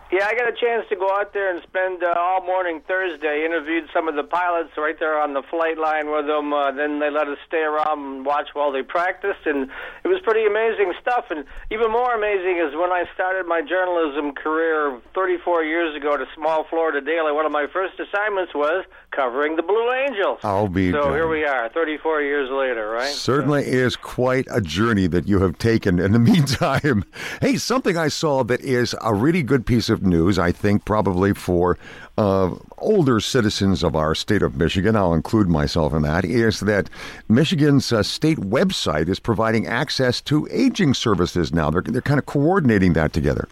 [0.10, 3.44] Yeah, I got a chance to go out there and spend uh, all morning Thursday.
[3.44, 6.54] Interviewed some of the pilots right there on the flight line with them.
[6.54, 9.70] Uh, then they let us stay around and watch while they practiced, and
[10.06, 11.26] it was pretty amazing stuff.
[11.30, 16.22] And even more amazing is when I started my journalism career 34 years ago at
[16.22, 17.34] a small Florida daily.
[17.34, 20.40] One of my first assignments was covering the Blue Angels.
[20.44, 21.16] I'll be so damned.
[21.16, 23.12] here we are, 34 years later, right?
[23.12, 26.00] Certainly is quite a journey that you have taken.
[26.00, 27.04] In the meantime,
[27.42, 31.34] hey, something I saw that is a really good piece of news, I think, probably
[31.34, 31.78] for
[32.18, 36.90] uh, older citizens of our state of Michigan, I'll include myself in that, is that
[37.30, 41.70] Michigan's uh, state website is providing access to aging services now.
[41.70, 43.48] They're, they're kind of coordinating that together.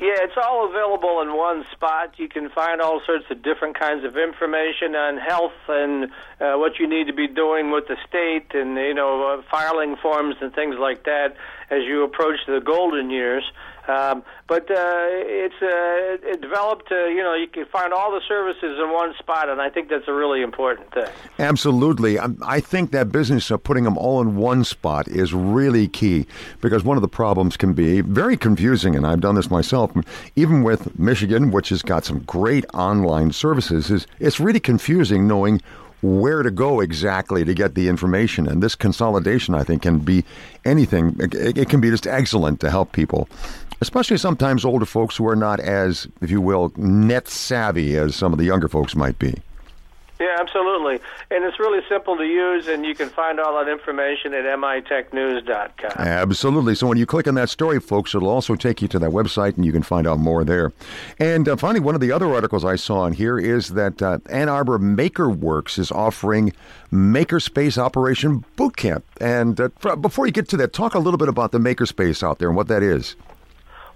[0.00, 2.14] Yeah, it's all available in one spot.
[2.16, 6.04] You can find all sorts of different kinds of information on health and
[6.40, 9.96] uh, what you need to be doing with the state, and you know, uh, filing
[9.96, 11.36] forms and things like that
[11.68, 13.44] as you approach the golden years.
[13.90, 16.90] Um, but uh, it's uh, it developed.
[16.90, 19.88] Uh, you know, you can find all the services in one spot, and I think
[19.88, 21.08] that's a really important thing.
[21.38, 22.18] Absolutely.
[22.18, 26.26] I, I think that business of putting them all in one spot is really key
[26.60, 29.92] because one of the problems can be very confusing, and I've done this myself,
[30.36, 35.60] even with Michigan, which has got some great online services, is it's really confusing knowing
[36.02, 38.48] where to go exactly to get the information.
[38.48, 40.24] And this consolidation, I think, can be
[40.64, 41.16] anything.
[41.18, 43.28] It, it can be just excellent to help people,
[43.80, 48.32] especially sometimes older folks who are not as, if you will, net savvy as some
[48.32, 49.34] of the younger folks might be.
[50.20, 51.00] Yeah, absolutely.
[51.30, 55.92] And it's really simple to use, and you can find all that information at mitechnews.com.
[55.96, 56.74] Absolutely.
[56.74, 59.56] So when you click on that story, folks, it'll also take you to that website,
[59.56, 60.72] and you can find out more there.
[61.18, 64.18] And uh, finally, one of the other articles I saw in here is that uh,
[64.28, 66.52] Ann Arbor Maker Works is offering
[66.92, 69.02] Makerspace Operation Bootcamp.
[69.22, 72.38] And uh, before you get to that, talk a little bit about the Makerspace out
[72.38, 73.16] there and what that is.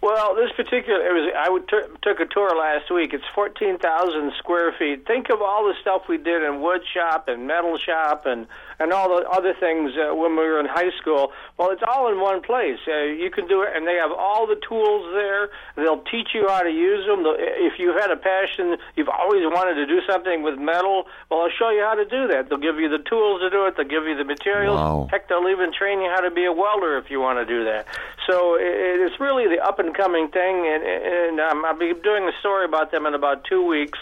[0.05, 3.15] Well, this particular it was I would t- took a tour last week.
[3.15, 5.07] It's fourteen thousand square feet.
[5.07, 8.47] Think of all the stuff we did in wood shop and metal shop and
[8.79, 11.33] and all the other things uh, when we were in high school.
[11.59, 12.79] Well, it's all in one place.
[12.87, 15.51] Uh, you can do it, and they have all the tools there.
[15.77, 17.25] They'll teach you how to use them.
[17.27, 21.07] If you've had a passion, you've always wanted to do something with metal.
[21.31, 22.49] Well, they'll show you how to do that.
[22.49, 23.77] They'll give you the tools to do it.
[23.77, 24.79] They'll give you the materials.
[24.79, 25.09] Wow.
[25.11, 27.65] Heck, they'll even train you how to be a welder if you want to do
[27.65, 27.87] that.
[28.27, 32.33] So it's really the up and coming thing, and, and um, I'll be doing a
[32.41, 33.99] story about them in about two weeks.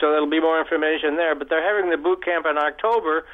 [0.00, 1.34] So there'll be more information there.
[1.34, 3.24] But they're having the boot camp in October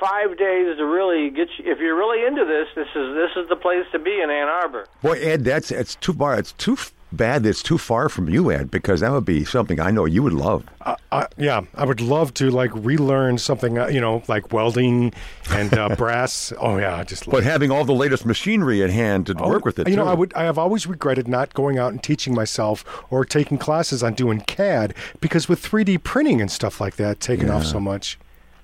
[0.00, 1.70] five days to really get you.
[1.70, 4.48] If you're really into this, this is this is the place to be in Ann
[4.48, 4.86] Arbor.
[5.02, 6.38] Boy, Ed, that's it's too far.
[6.38, 9.42] It's too f- bad that it's too far from you, Ed, because that would be
[9.44, 10.64] something I know you would love.
[10.82, 15.12] Uh, uh, yeah, I would love to like relearn something, uh, you know, like welding
[15.50, 16.52] and uh, brass.
[16.60, 17.28] Oh yeah, I just.
[17.28, 20.06] But having all the latest machinery at hand to work with it, You know.
[20.06, 20.34] I would.
[20.34, 24.40] I have always regretted not going out and teaching myself or taking classes on doing
[24.42, 28.18] CAD because with 3D printing and stuff like that taking off so much.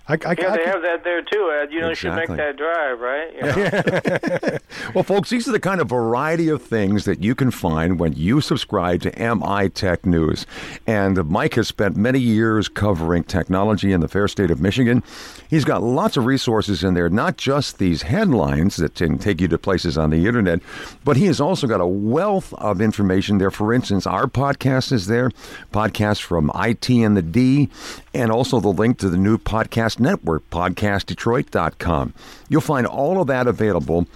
[0.06, 1.72] I, I, Yeah, I they can- have that there too, Ed.
[1.72, 3.34] You know, you should make that drive, right?
[3.34, 3.40] You
[4.50, 4.58] know?
[4.94, 8.12] Well, folks, these are the kind of variety of things that you can find when
[8.12, 10.46] you subscribe to MI Tech News.
[10.86, 15.02] And Mike has spent many years covering technology in the fair state of Michigan.
[15.48, 19.48] He's got lots of resources in there, not just these headlines that can take you
[19.48, 20.60] to places on the internet,
[21.04, 23.50] but he has also got a wealth of information there.
[23.50, 25.30] For instance, our podcast is there,
[25.72, 27.70] podcast from IT and the D,
[28.14, 32.14] and also the link to the new podcast network, podcastdetroit.com.
[32.48, 34.06] You'll find all of that available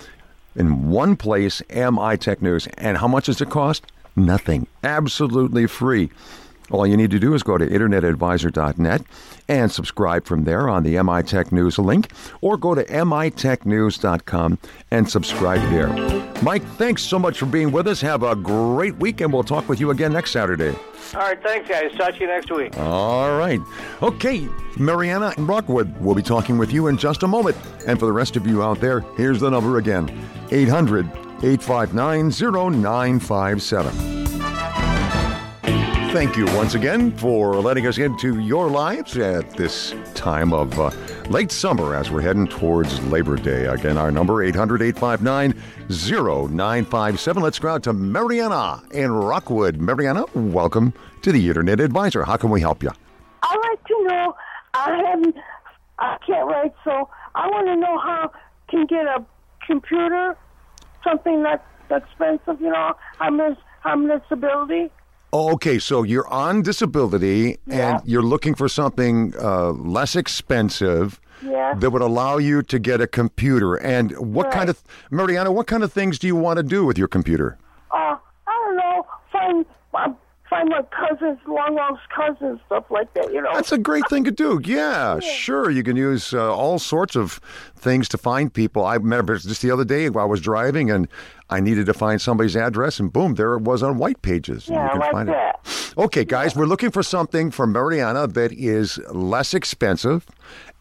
[0.55, 2.66] in one place, MI Tech News.
[2.78, 3.84] And how much does it cost?
[4.16, 4.66] Nothing.
[4.82, 6.11] Absolutely free.
[6.70, 9.03] All you need to do is go to internetadvisor.net
[9.49, 12.11] and subscribe from there on the MI Tech News link,
[12.42, 14.59] or go to mitechnews.com
[14.90, 15.88] and subscribe there.
[16.42, 18.03] Mike, thanks so much for being with us.
[18.03, 20.76] Have a great week, and we'll talk with you again next Saturday.
[21.14, 21.92] All right, thanks, guys.
[21.96, 22.76] Talk to you next week.
[22.78, 23.61] All right.
[24.02, 24.48] Okay,
[24.78, 27.56] Mariana and Rockwood, we'll be talking with you in just a moment.
[27.86, 30.09] And for the rest of you out there, here's the number again
[30.50, 31.06] 800
[31.42, 34.27] 859 0957.
[36.12, 40.90] Thank you once again for letting us into your lives at this time of uh,
[41.28, 43.66] late summer as we're heading towards Labor Day.
[43.66, 45.52] Again, our number 800 859
[45.90, 47.42] 0957.
[47.42, 49.76] Let's go out to Mariana in Rockwood.
[49.76, 52.24] Mariana, welcome to the Internet Advisor.
[52.24, 52.90] How can we help you?
[53.42, 54.34] I like to know.
[54.72, 55.36] I haven't.
[55.98, 58.32] I can't write, so I want to know how
[58.70, 59.22] can get a
[59.66, 60.38] computer,
[61.04, 62.62] something that's expensive.
[62.62, 63.38] You know, I'm
[63.84, 64.90] I'm disability.
[65.32, 67.98] Oh, okay, so you're on disability Yeah.
[67.98, 71.74] and you're looking for something uh, less expensive Yeah.
[71.76, 73.74] that would allow you to get a computer.
[73.76, 76.96] And what kind of, Mariana, what kind of things do you want to do with
[76.98, 77.58] your computer?
[77.90, 78.16] Uh,
[78.46, 79.06] I don't know.
[79.30, 80.08] Find uh,
[80.49, 83.32] find my cousins, long lost cousins, stuff like that.
[83.32, 83.51] You know.
[83.55, 84.61] That's a great thing to do.
[84.64, 85.70] Yeah, sure.
[85.70, 87.40] You can use uh, all sorts of
[87.76, 88.84] things to find people.
[88.84, 91.09] I remember just the other day I was driving and
[91.51, 94.68] I needed to find somebody's address, and boom, there it was on White Pages.
[94.68, 95.61] yeah, you can like find that.
[95.64, 95.99] it.
[95.99, 100.26] Okay, guys, we're looking for something for Mariana that is less expensive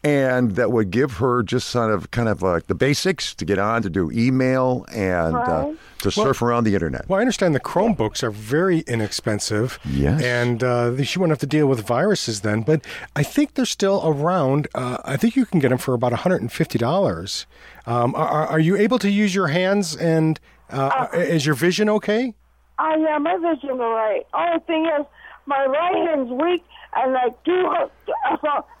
[0.04, 3.58] and that would give her just sort of kind of uh, the basics to get
[3.58, 7.08] on to do email and uh, to surf around the internet.
[7.08, 9.78] Well, I understand the Chromebooks are very inexpensive.
[9.84, 10.22] Yes.
[10.22, 12.62] And uh, she wouldn't have to deal with viruses then.
[12.62, 12.84] But
[13.16, 14.68] I think they're still around.
[14.74, 17.46] Uh, I think you can get them for about $150.
[17.86, 20.38] Um, are, are you able to use your hands and
[20.70, 22.34] uh, is your vision okay?
[22.78, 24.24] Oh yeah, my vision all right.
[24.34, 25.06] Only thing is,
[25.46, 26.62] my right hand's weak,
[26.94, 27.90] and I do.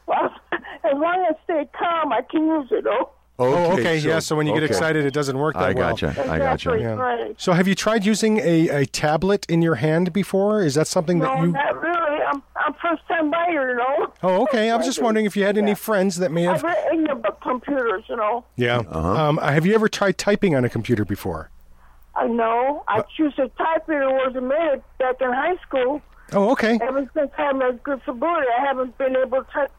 [0.84, 2.84] As long as, long I stay calm, I can use it.
[2.86, 3.10] Oh.
[3.40, 4.00] Oh, okay.
[4.00, 4.18] so- yeah.
[4.18, 5.70] So when you get excited, it doesn't work that well.
[5.70, 5.90] I well.
[5.96, 6.08] gotcha.
[6.28, 6.72] I gotcha.
[6.72, 7.34] Exactly, Right.
[7.40, 10.62] So have you tried using a, a tablet in your hand before?
[10.62, 11.52] Is that something that No, you?
[11.52, 12.22] not really.
[12.24, 14.12] I'm I'm first time buyer, you know.
[14.24, 14.70] Oh, okay.
[14.70, 16.62] I was just wondering if you had any friends that may I'm have.
[16.62, 18.44] very ignorant about computers, you know.
[18.56, 18.78] Yeah.
[18.90, 21.50] Um, have you ever tried typing on a computer before?
[22.16, 22.82] I know.
[22.88, 23.92] I choose to type it.
[23.92, 26.02] It was a minute back in high school.
[26.32, 26.78] Oh, okay.
[26.82, 29.70] Ever since having a disability, I haven't been able to type.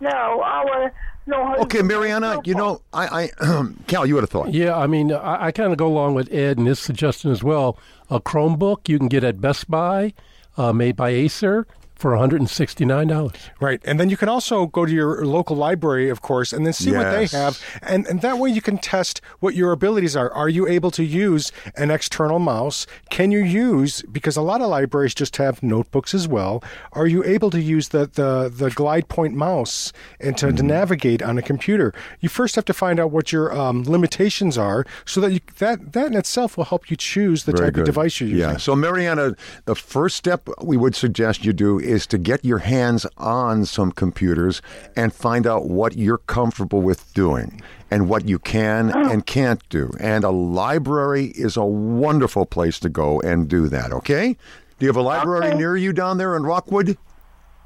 [0.00, 4.14] Now I want to know Okay, use Mariana, cell you know, I, I Cal, you
[4.14, 4.52] would have thought.
[4.52, 7.42] Yeah, I mean, I, I kind of go along with Ed and his suggestion as
[7.44, 7.78] well.
[8.10, 10.12] A Chromebook you can get at Best Buy,
[10.56, 11.66] uh, made by Acer,
[12.02, 13.36] for $169.
[13.60, 13.80] Right.
[13.84, 16.90] And then you can also go to your local library, of course, and then see
[16.90, 17.62] what they have.
[17.80, 20.30] And, and that way you can test what your abilities are.
[20.32, 22.86] Are you able to use an external mouse?
[23.10, 27.22] Can you use, because a lot of libraries just have notebooks as well, are you
[27.22, 30.56] able to use the, the, the glide point mouse and to, Mm-hmm.
[30.56, 31.94] to navigate on a computer?
[32.20, 35.92] You first have to find out what your um, limitations are so that you, that,
[35.92, 37.80] that in itself will help you choose the Very type good.
[37.82, 38.50] of device you're using.
[38.50, 38.56] Yeah.
[38.56, 39.36] So, Mariana,
[39.66, 43.92] the first step we would suggest you do is to get your hands on some
[43.92, 44.62] computers
[44.96, 49.10] and find out what you're comfortable with doing and what you can oh.
[49.10, 49.92] and can't do.
[50.00, 54.32] And a library is a wonderful place to go and do that, okay?
[54.78, 55.58] Do you have a library Okay.
[55.58, 56.96] near you down there in Rockwood?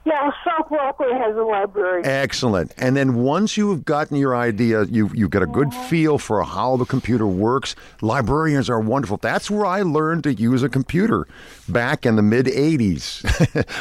[0.06, 2.04] Yeah, South Rockwood has a library.
[2.04, 2.72] Excellent.
[2.76, 5.88] And then once you've gotten your idea, you you get a good uh-huh.
[5.88, 7.74] feel for how the computer works.
[8.02, 9.16] Librarians are wonderful.
[9.16, 11.26] That's where I learned to use a computer
[11.68, 13.24] back in the mid 80s.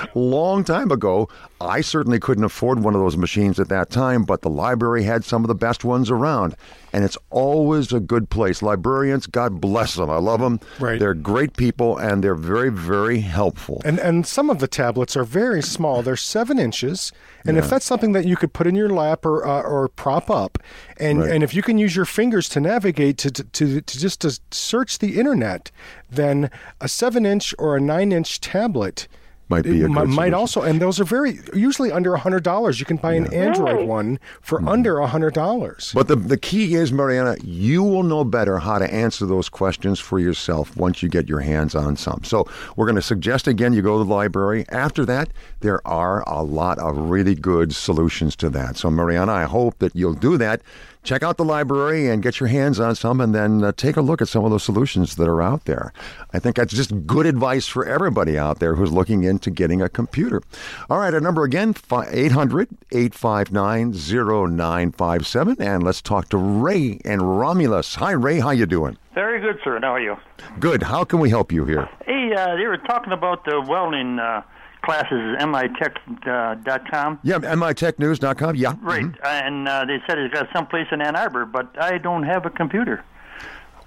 [0.15, 1.29] Long time ago.
[1.61, 5.23] I certainly couldn't afford one of those machines at that time, but the library had
[5.23, 6.53] some of the best ones around.
[6.91, 8.61] And it's always a good place.
[8.61, 10.09] Librarians, God bless them.
[10.09, 10.59] I love them.
[10.79, 10.99] Right.
[10.99, 13.81] They're great people and they're very, very helpful.
[13.85, 16.01] And and some of the tablets are very small.
[16.01, 17.11] They're seven inches,
[17.45, 20.29] and if that's something that you could put in your lap or uh, or prop
[20.29, 20.57] up,
[20.97, 21.31] and Right.
[21.31, 24.39] and if you can use your fingers to navigate to to, to, to just to
[24.51, 25.71] search the internet,
[26.09, 26.49] then
[26.79, 29.07] a seven inch or a nine inch tablet
[29.49, 30.33] might be a good mi- might solution.
[30.33, 32.79] also, and those are very usually under a hundred dollars.
[32.79, 33.85] You can buy an Android Really?
[33.85, 34.67] one for hmm.
[34.67, 35.91] under a hundred dollars.
[35.93, 39.99] But the, the key is, Mariana, you will know better how to answer those questions
[39.99, 42.23] for yourself once you get your hands on some.
[42.23, 44.65] So we're going to suggest again you go to the library.
[44.69, 45.29] After that,
[45.59, 48.77] there are a lot of really good solutions to that.
[48.77, 50.61] So, Mariana, I hope that you'll do that.
[51.05, 54.01] Check out the library and get your hands on some, and then uh, take a
[54.01, 55.93] look at some of those solutions that are out there.
[56.33, 59.87] I think that's just good advice for everybody out there who's looking into getting a
[59.87, 60.41] computer.
[60.89, 65.57] All right, our number again, 800 859 0957.
[65.59, 67.93] And let's talk to Ray and Romulus.
[67.95, 68.39] Hi, Ray.
[68.39, 68.97] How you doing?
[69.13, 69.79] Very good, sir.
[69.79, 70.15] How are you?
[70.59, 70.81] Good.
[70.81, 71.87] How can we help you here?
[72.07, 74.41] Hey, uh, they were talking about the welding uh,
[74.85, 76.19] classes is mitech.com.
[76.25, 77.19] Uh, dot com.
[77.23, 78.55] Yeah, mitechnews.com.
[78.55, 78.75] Yeah.
[78.81, 79.05] Right.
[79.23, 82.49] And uh, they said it's got someplace in Ann Arbor, but I don't have a
[82.49, 83.03] computer.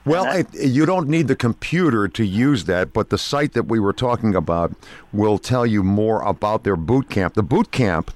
[0.04, 3.78] Well, it, you don't need the computer to use that, but the site that we
[3.78, 4.72] were talking about
[5.12, 7.34] will tell you more about their boot camp.
[7.34, 8.10] The boot camp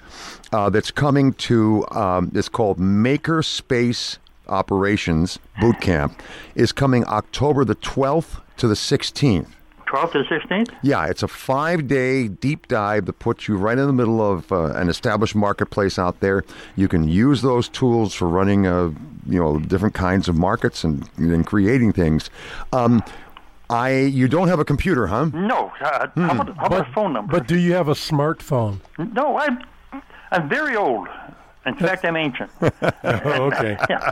[0.53, 4.17] uh, that's coming to um, is called Makerspace
[4.49, 6.21] Operations Boot Camp
[6.55, 9.49] is coming October the 12th to the 16th.
[9.93, 10.75] 12th to 16th?
[10.83, 14.51] Yeah, it's a five day deep dive that puts you right in the middle of
[14.51, 16.45] uh, an established marketplace out there.
[16.77, 18.91] You can use those tools for running, uh,
[19.27, 22.31] you know, different kinds of markets and, and creating things.
[22.73, 23.03] Um,
[23.71, 25.27] I, you don't have a computer, huh?
[25.33, 25.73] No.
[25.81, 27.33] Uh, How about, how about a phone number?
[27.39, 28.81] But do you have a smartphone?
[28.99, 29.63] no, I'm,
[30.31, 31.09] I'm very old.
[31.65, 32.51] In fact, I'm ancient.
[32.61, 32.71] oh,
[33.05, 33.77] okay.
[33.91, 34.11] yeah.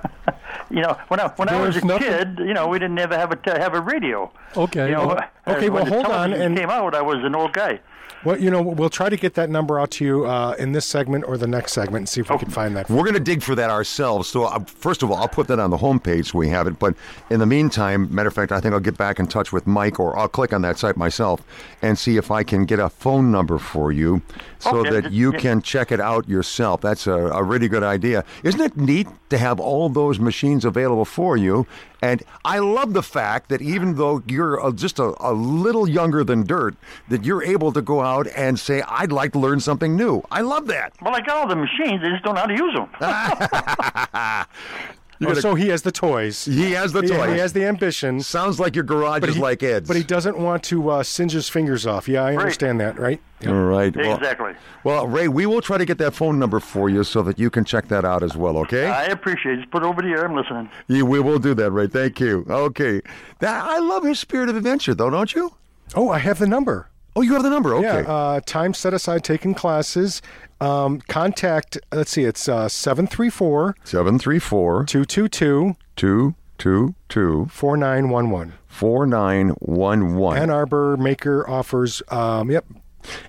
[0.71, 3.17] You know, when I when I was a nothing- kid, you know, we didn't ever
[3.17, 4.31] have a have a radio.
[4.57, 4.87] Okay.
[4.89, 5.25] You know, well,
[5.57, 7.81] okay, well, hold on, and- came out, I was an old guy.
[8.23, 10.85] Well, you know, we'll try to get that number out to you uh, in this
[10.85, 12.91] segment or the next segment and see if we can find that.
[12.91, 14.29] We're going to dig for that ourselves.
[14.29, 16.79] So, uh, first of all, I'll put that on the homepage so we have it.
[16.79, 16.95] But
[17.31, 19.99] in the meantime, matter of fact, I think I'll get back in touch with Mike
[19.99, 21.43] or I'll click on that site myself
[21.81, 24.21] and see if I can get a phone number for you
[24.59, 26.83] so Okay, that you can check it out yourself.
[26.83, 28.25] That's a, a really good idea.
[28.43, 31.67] Isn't it neat to have all those machines available for you?
[32.03, 36.25] And I love the fact that even though you're uh, just a, a little younger
[36.25, 36.75] than dirt,
[37.09, 40.23] that you're able to go out and say, I'd like to learn something new.
[40.31, 40.93] I love that.
[41.03, 42.01] Well, I got all the machines.
[42.03, 42.89] I just don't know how to use them.
[45.23, 46.45] Oh, so he has the toys.
[46.47, 47.33] He has the He- toys.
[47.33, 48.21] He has the ambition.
[48.21, 49.87] Sounds like your garage is he, like Ed's.
[49.87, 52.09] But he doesn't want to uh, singe his fingers off.
[52.09, 53.21] Yeah, I understand that, right?
[53.47, 53.95] All right.
[53.95, 54.53] Well, Exactly.
[54.85, 57.51] Well, Ray, we will try to get that phone number for you so that you
[57.51, 58.57] can check that out as well.
[58.59, 58.87] Okay?
[58.87, 59.57] I appreciate it.
[59.59, 60.25] Just put it over the air.
[60.27, 60.71] I'm listening.
[60.89, 61.87] Yeah, we will do that, Ray.
[61.87, 62.45] Thank you.
[62.49, 63.01] Okay.
[63.41, 65.55] That, I love his spirit of adventure, though, don't you?
[65.95, 66.89] Oh, I have the number.
[67.21, 67.75] Oh, you have the number.
[67.75, 67.85] Okay.
[67.85, 70.23] Yeah, uh, time set aside taking classes.
[70.59, 78.55] Um, contact, let's see, it's uh, 734 Seven three four 222 two two two 4911.
[78.67, 80.39] four nine one one.
[80.39, 82.65] Ann Arbor Maker offers, um, yep,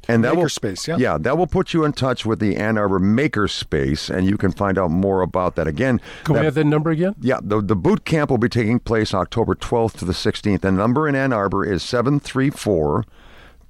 [0.07, 0.95] And that will Makerspace, yeah.
[0.97, 4.53] yeah, that will put you in touch with the Ann Arbor Makerspace, and you can
[4.53, 5.67] find out more about that.
[5.67, 7.15] Again, Can that- we have that number again?
[7.19, 10.61] Yeah, the, the boot camp will be taking place October 12th to the 16th.
[10.61, 13.03] The number in Ann Arbor is 734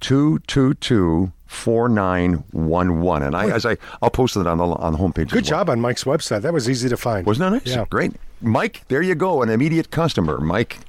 [0.02, 3.28] 222 4911.
[3.28, 5.30] And I, as I, I'll post it on the, on the homepage.
[5.30, 5.41] Good well.
[5.41, 6.41] job on Mike's website.
[6.41, 7.26] That was easy to find.
[7.26, 7.76] Wasn't that nice?
[7.76, 7.86] Yeah.
[7.89, 8.14] Great.
[8.41, 10.39] Mike, there you go, an immediate customer.
[10.39, 10.80] Mike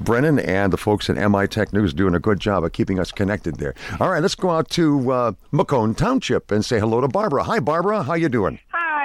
[0.00, 3.12] Brennan and the folks at MI Tech News doing a good job of keeping us
[3.12, 3.74] connected there.
[4.00, 7.44] All right, let's go out to uh, Macomb Township and say hello to Barbara.
[7.44, 8.02] Hi, Barbara.
[8.02, 8.58] How you doing?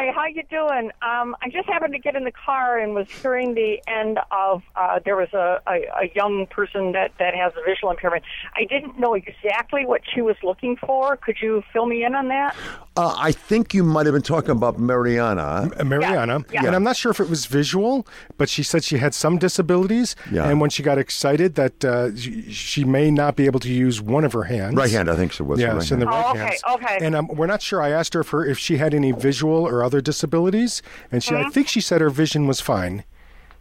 [0.06, 0.92] Hi, how you doing?
[1.02, 4.62] Um, I just happened to get in the car and was hearing the end of
[4.76, 8.24] uh, there was a, a, a young person that, that has a visual impairment.
[8.56, 11.18] I didn't know exactly what she was looking for.
[11.18, 12.56] Could you fill me in on that?
[12.98, 15.70] Uh, I think you might have been talking about Mariana.
[15.76, 16.66] Uh, Mariana, Yeah.
[16.66, 20.16] and I'm not sure if it was visual, but she said she had some disabilities,
[20.32, 20.48] Yeah.
[20.48, 24.02] and when she got excited that uh, she, she may not be able to use
[24.02, 24.76] one of her hands.
[24.76, 26.62] Right hand, I think she Was Yeah, right in the right Oh, okay, hands.
[26.74, 26.98] okay.
[27.02, 27.82] And um, we're not sure.
[27.82, 30.82] I asked her if, her if she had any visual or other disabilities,
[31.12, 31.48] and she, Mm-hmm.
[31.48, 33.04] I think she said her vision was fine.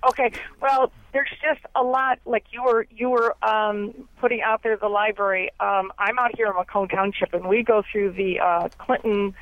[0.08, 0.32] Okay.
[0.60, 4.88] Well, there's just a lot like you were you were um, putting out there the
[4.88, 5.50] library.
[5.60, 9.34] Um, I'm out here in Macomb Township, and we go through the uh, Clinton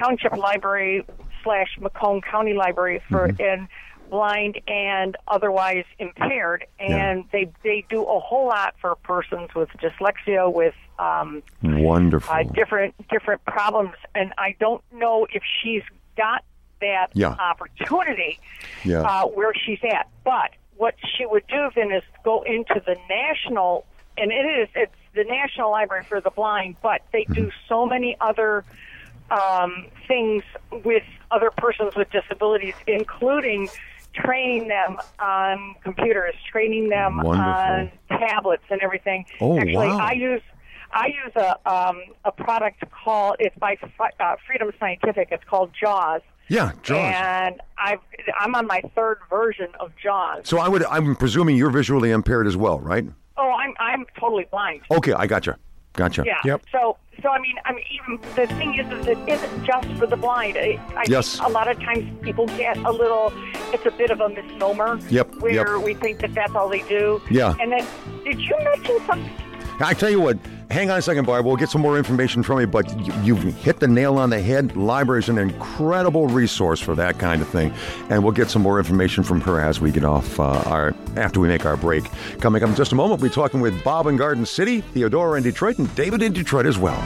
[0.00, 1.04] Township Library
[1.44, 3.68] slash Macomb County Library for and
[4.08, 10.50] blind and otherwise impaired, and they they do a whole lot for persons with dyslexia
[10.50, 10.74] with.
[10.98, 12.34] Um, Wonderful.
[12.34, 15.82] uh, different different problems, and I don't know if she's
[16.18, 16.44] got
[16.80, 17.34] that Yeah.
[17.38, 18.38] opportunity
[18.84, 19.02] Yeah.
[19.02, 20.08] uh, where she's at.
[20.24, 23.86] But what she would do then is go into the national,
[24.18, 27.48] and it is it's the National Library for the Blind, but they do Mm-hmm.
[27.68, 28.64] so many other
[29.30, 30.42] um, things
[30.84, 33.68] with other persons with disabilities, including
[34.14, 37.42] training them on computers, training them Wonderful.
[37.42, 39.26] on tablets and everything.
[39.40, 39.98] Oh, Actually, wow.
[40.00, 40.42] I use
[40.92, 43.76] I use a um, a product called it's by
[44.20, 45.28] uh, Freedom Scientific.
[45.30, 46.22] It's called Jaws.
[46.48, 47.14] Yeah, Jaws.
[47.14, 48.00] And I've
[48.40, 50.42] I'm on my third version of Jaws.
[50.48, 50.84] So I would.
[50.84, 53.04] I'm presuming you're visually impaired as well, right?
[53.36, 54.82] Oh, I'm I'm totally blind.
[54.90, 55.58] Okay, I gotcha.
[55.94, 56.22] Gotcha.
[56.24, 56.36] Yeah.
[56.44, 56.62] Yep.
[56.70, 60.06] So, so I mean, I mean, even the thing is, is it isn't just for
[60.06, 60.56] the blind.
[60.56, 61.36] I, I Yes.
[61.38, 63.32] think a lot of times people get a little.
[63.72, 65.00] It's a bit of a misnomer.
[65.10, 65.84] Yep, Where yep.
[65.84, 67.20] we think that that's all they do.
[67.30, 67.56] Yeah.
[67.60, 67.86] And then,
[68.24, 69.47] did you mention something?
[69.80, 70.38] I tell you what.
[70.70, 71.46] Hang on a second, Barb.
[71.46, 74.40] We'll get some more information from you, but you, you've hit the nail on the
[74.40, 74.76] head.
[74.76, 77.72] Library is an incredible resource for that kind of thing,
[78.10, 81.40] and we'll get some more information from her as we get off uh, our after
[81.40, 82.04] we make our break.
[82.40, 85.38] Coming up in just a moment, we'll be talking with Bob in Garden City, Theodora
[85.38, 87.00] in Detroit, and David in Detroit as well.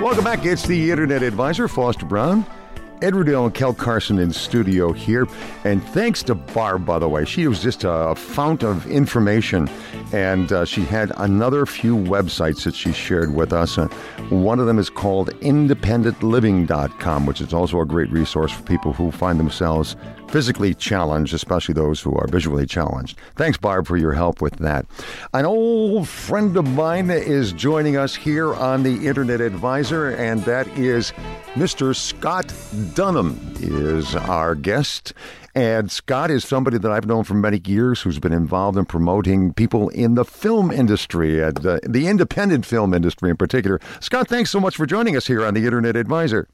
[0.00, 0.46] Welcome back.
[0.46, 2.46] It's the Internet Advisor, Foster Brown.
[3.02, 5.26] Ed Rudell and Cal Carson in studio here.
[5.64, 7.24] And thanks to Barb, by the way.
[7.24, 9.68] She was just a fount of information.
[10.12, 13.76] And uh, she had another few websites that she shared with us.
[13.76, 13.88] Uh,
[14.28, 19.10] one of them is called independentliving.com, which is also a great resource for people who
[19.10, 19.96] find themselves
[20.32, 23.18] physically challenged, especially those who are visually challenged.
[23.36, 24.86] Thanks, Barb, for your help with that.
[25.34, 30.66] An old friend of mine is joining us here on the Internet Advisor, and that
[30.68, 31.12] is
[31.52, 31.94] Mr.
[31.94, 32.52] Scott
[32.94, 35.12] Dunham is our guest.
[35.54, 39.52] And Scott is somebody that I've known for many years who's been involved in promoting
[39.52, 43.78] people in the film industry, and uh, the independent film industry in particular.
[44.00, 46.48] Scott, thanks so much for joining us here on the Internet Advisor.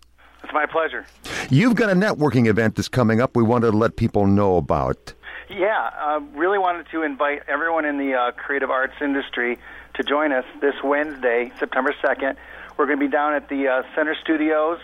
[0.48, 1.04] It's my pleasure.
[1.50, 5.12] You've got a networking event that's coming up we wanted to let people know about.
[5.50, 9.58] Yeah, uh, really wanted to invite everyone in the uh, creative arts industry
[9.92, 12.36] to join us this Wednesday, September 2nd.
[12.78, 14.78] We're going to be down at the uh, Center Studios,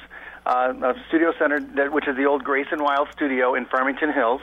[0.45, 4.43] uh, Studio Center, that, which is the old Grace & Wild Studio in Farmington Hills,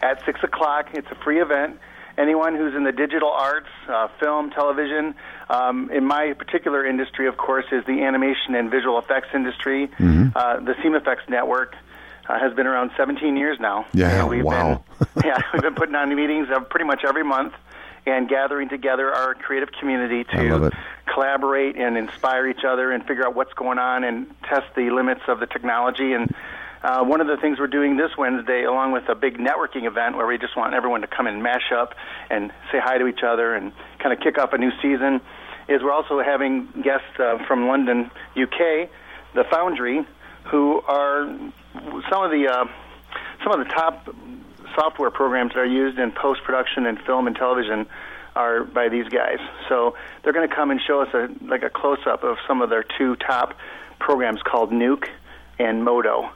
[0.00, 0.88] at 6 o'clock.
[0.94, 1.78] It's a free event.
[2.18, 5.14] Anyone who's in the digital arts, uh, film, television,
[5.50, 9.90] um, in my particular industry, of course, is the animation and visual effects industry.
[10.34, 11.76] Uh, the Seam Effects Network
[12.28, 13.86] uh, has been around 17 years now.
[13.92, 14.82] Yeah, And we've wow.
[14.98, 17.54] Been, yeah, we've been putting on meetings pretty much every month
[18.06, 20.70] and gathering together our creative community to
[21.12, 25.22] collaborate and inspire each other and figure out what's going on and test the limits
[25.28, 26.12] of the technology.
[26.12, 26.32] And
[26.82, 30.16] uh, one of the things we're doing this Wednesday, along with a big networking event
[30.16, 31.94] where we just want everyone to come and mash up
[32.30, 35.20] and say hi to each other and kind of kick off a new season,
[35.68, 38.88] is we're also having guests uh, from London, UK,
[39.34, 40.06] the Foundry,
[40.44, 41.26] who are
[42.08, 42.64] some of the uh,
[43.42, 44.08] some of the top
[44.74, 47.86] software programs that are used in post production and film and television
[48.34, 49.38] are by these guys.
[49.68, 52.62] So they're going to come and show us a like a close up of some
[52.62, 53.54] of their two top
[53.98, 55.08] programs called Nuke
[55.58, 56.30] and Modo.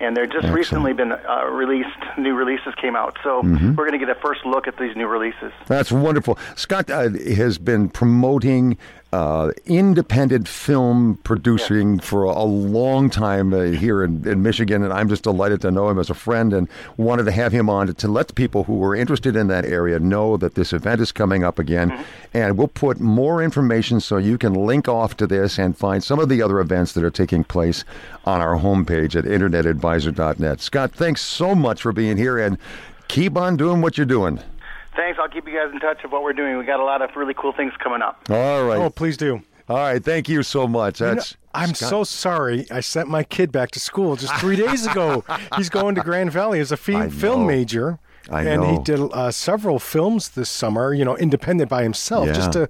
[0.00, 1.88] And they're just recently been uh, released.
[2.16, 3.76] New releases came out, so Mhm.
[3.76, 5.52] we're going to get a first look at these new releases.
[5.66, 6.38] That's wonderful.
[6.56, 8.78] Scott uh, has been promoting
[9.12, 15.08] uh, independent film producing for a long time uh, here in, in Michigan, and I'm
[15.08, 17.94] just delighted to know him as a friend and wanted to have him on to,
[17.94, 21.42] to let people who are interested in that area know that this event is coming
[21.42, 22.04] up again.
[22.32, 26.20] And we'll put more information so you can link off to this and find some
[26.20, 27.84] of the other events that are taking place
[28.24, 30.60] on our homepage at internetadvisor.net.
[30.60, 32.58] Scott, thanks so much for being here and
[33.08, 34.38] keep on doing what you're doing.
[34.96, 35.18] Thanks.
[35.20, 36.58] I'll keep you guys in touch of what we're doing.
[36.58, 38.20] We got a lot of really cool things coming up.
[38.30, 38.78] All right.
[38.78, 39.42] Oh, please do.
[39.68, 40.98] All right, thank you so much.
[41.00, 42.66] You know, That's I'm Scott- so sorry.
[42.72, 45.24] I sent my kid back to school just three days ago.
[45.56, 48.00] He's going to Grand Valley as a fi- film major.
[48.28, 52.26] I and he did uh, several films this summer, you know, independent by himself.
[52.28, 52.68] Just to,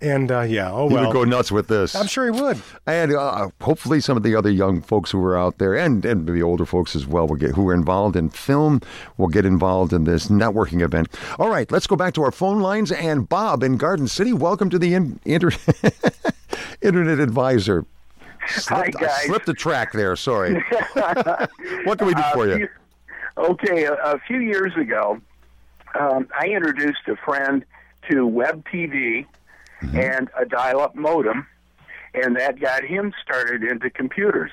[0.00, 1.94] and uh, yeah, oh he would go nuts with this.
[1.94, 2.60] I'm sure he would.
[2.86, 6.26] And uh, hopefully, some of the other young folks who are out there, and and
[6.26, 8.80] the older folks as well, will get who are involved in film,
[9.16, 11.08] will get involved in this networking event.
[11.38, 12.92] All right, let's go back to our phone lines.
[12.92, 15.50] And Bob in Garden City, welcome to the in, inter,
[16.82, 17.84] Internet Advisor.
[18.48, 19.22] Slipped, I guys.
[19.26, 20.16] slipped the track there.
[20.16, 20.54] Sorry.
[21.84, 22.56] what can we do Uh, for you?
[22.56, 22.68] few-
[23.36, 25.20] Okay, a, a few years ago,
[25.94, 27.64] um, I introduced a friend
[28.10, 29.26] to web TV
[29.82, 29.96] Mm-hmm.
[29.96, 31.46] and a dial-up modem,
[32.12, 34.50] and that got him started into computers.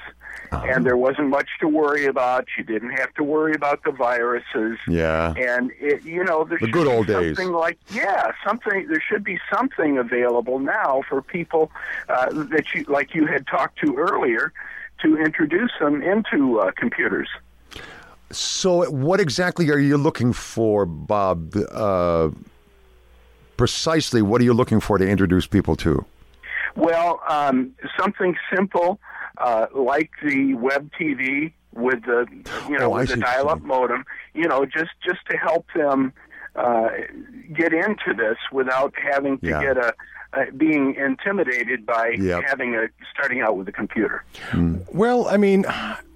[0.52, 0.64] Uh-huh.
[0.70, 2.46] And there wasn't much to worry about.
[2.58, 4.78] You didn't have to worry about the viruses.
[4.88, 5.34] Yeah.
[5.36, 7.36] And it, you know, there The good be old days.
[7.36, 8.88] something like yeah, something.
[8.88, 11.72] There should be something available now for people
[12.10, 14.54] uh, that you, like you had talked to earlier,
[15.02, 17.30] to introduce them into uh, computers.
[18.30, 21.56] So, what exactly are you looking for, Bob?
[21.72, 22.30] Uh,
[23.58, 26.06] precisely, what are you looking for to introduce people to?
[26.76, 29.00] Well, um, something simple
[29.38, 32.26] uh, like the web TV with the
[32.70, 34.06] you know Oh, with the dial-up modem.
[34.34, 36.14] You know, just just to help them
[36.56, 36.90] uh,
[37.54, 39.62] get into this without having to Yeah.
[39.62, 39.94] get a
[40.36, 42.44] uh, being intimidated by Yep.
[42.48, 44.24] having a starting out with a computer.
[44.94, 45.66] Well, I mean,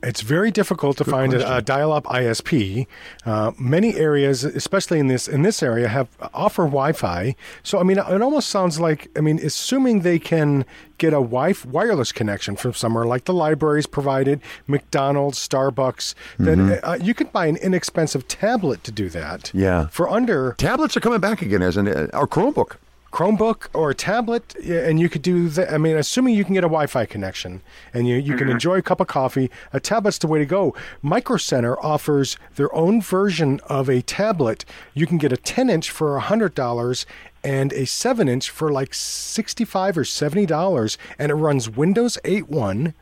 [0.04, 2.88] it's very difficult to find a, a dial-up ISP.
[3.26, 7.36] Uh, many areas, especially in this in this area, have offer Wi-Fi.
[7.64, 10.66] So, I mean, it almost sounds like I mean, assuming they can
[10.98, 16.80] get a wi- wireless connection from somewhere like the libraries provided, McDonald's, Starbucks, then Mhm.
[16.84, 19.50] uh, you can buy an inexpensive tablet to do that.
[19.54, 19.88] Yeah.
[19.88, 22.76] For under tablets are coming back again as an uh, or Chromebook.
[23.12, 25.74] Chromebook or a tablet, and you could do that.
[25.74, 27.62] I mean, assuming you can get a Wi-Fi connection
[27.94, 28.52] and you, you can Mm-hmm.
[28.52, 30.76] enjoy a cup of coffee, a tablet's the way to go.
[31.02, 34.64] Micro Center offers their own version of a tablet.
[34.94, 37.06] You can get a 10-inch for hundred dollars
[37.44, 42.94] and a 7-inch for like 65 or 70 dollars, and it runs Windows 8.1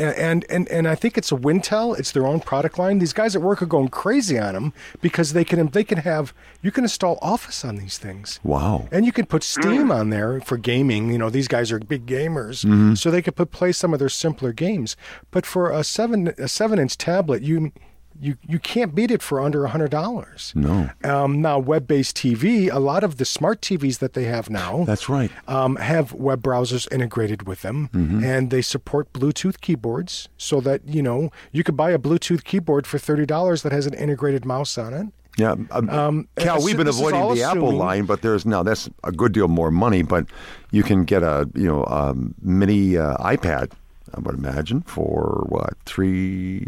[0.00, 1.98] and and and I think it's a Wintel.
[1.98, 2.98] It's their own product line.
[2.98, 6.32] These guys at work are going crazy on them because they can they can have
[6.62, 8.40] you can install Office on these things.
[8.42, 8.88] Wow.
[8.92, 11.10] And you can put Steam on there for gaming.
[11.12, 12.96] You know, these guys are big gamers, Mhm.
[12.98, 14.96] so they could put play some of their simpler games.
[15.30, 17.72] But for a seven a seven inch tablet, you
[18.20, 20.52] you you can't beat it for under a hundred dollars.
[20.54, 20.90] No.
[21.04, 25.08] Um, now, web-based TV, a lot of the smart TVs that they have now, That's
[25.08, 25.30] right.
[25.48, 28.22] um, have web browsers integrated with them, Mhm.
[28.24, 32.86] and they support Bluetooth keyboards, so that you know you could buy a Bluetooth keyboard
[32.86, 35.06] for thirty dollars that has an integrated mouse on it.
[35.38, 39.12] Yeah, um, Um, Cal, we've been avoiding the Apple line, but there's now that's a
[39.12, 40.02] good deal more money.
[40.02, 40.26] But
[40.72, 43.70] you can get a you know um, mini uh, iPad,
[44.14, 46.66] I would imagine, for what three?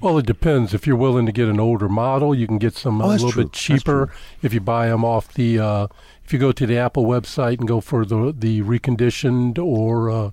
[0.00, 0.74] Well, it depends.
[0.74, 3.30] If you're willing to get an older model, you can get some Oh, a little
[3.32, 3.44] true.
[3.44, 4.12] bit cheaper.
[4.42, 5.86] If you buy them off the, uh,
[6.24, 10.30] if you go to the Apple website and go for the the reconditioned or uh,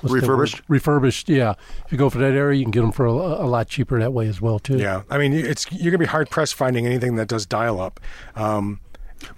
[0.00, 0.20] what's the word?
[0.22, 0.62] Refurbished?
[0.68, 1.54] refurbished, yeah.
[1.84, 3.98] If you go for that area, you can get them for a, a lot cheaper
[3.98, 4.78] that way as well too.
[4.78, 7.98] Yeah, I mean, it's you're gonna be hard pressed finding anything that does dial up.
[8.36, 8.80] Um,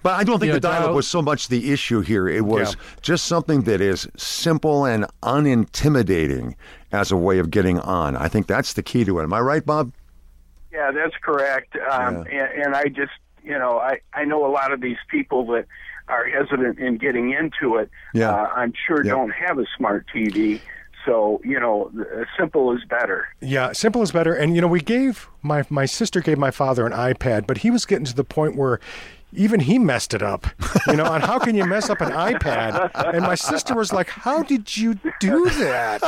[0.03, 2.27] But I don't think Yeah, the dial-up was so much the issue here.
[2.27, 2.81] It was Yeah.
[3.01, 6.55] just something that is simple and unintimidating
[6.91, 8.15] as a way of getting on.
[8.15, 9.23] I think that's the key to it.
[9.23, 9.91] Am I right, Bob?
[10.71, 11.75] Yeah, that's correct.
[11.91, 13.11] Um, and, and I just,
[13.43, 15.65] you know, I, I know a lot of these people that
[16.07, 17.89] are hesitant in getting into it.
[18.13, 18.31] Yeah.
[18.31, 19.11] Uh, I'm sure Yeah.
[19.11, 20.59] don't have a smart TV.
[21.05, 23.27] So, you know, uh, simple is better.
[23.39, 24.33] Yeah, simple is better.
[24.33, 27.71] And you know, we gave my my sister gave my father an iPad, but he
[27.71, 28.79] was getting to the point where
[29.33, 30.47] even he messed it up.
[30.87, 32.91] You know, and how can you mess up an iPad?
[33.13, 36.01] And my sister was like, "How did you do that?"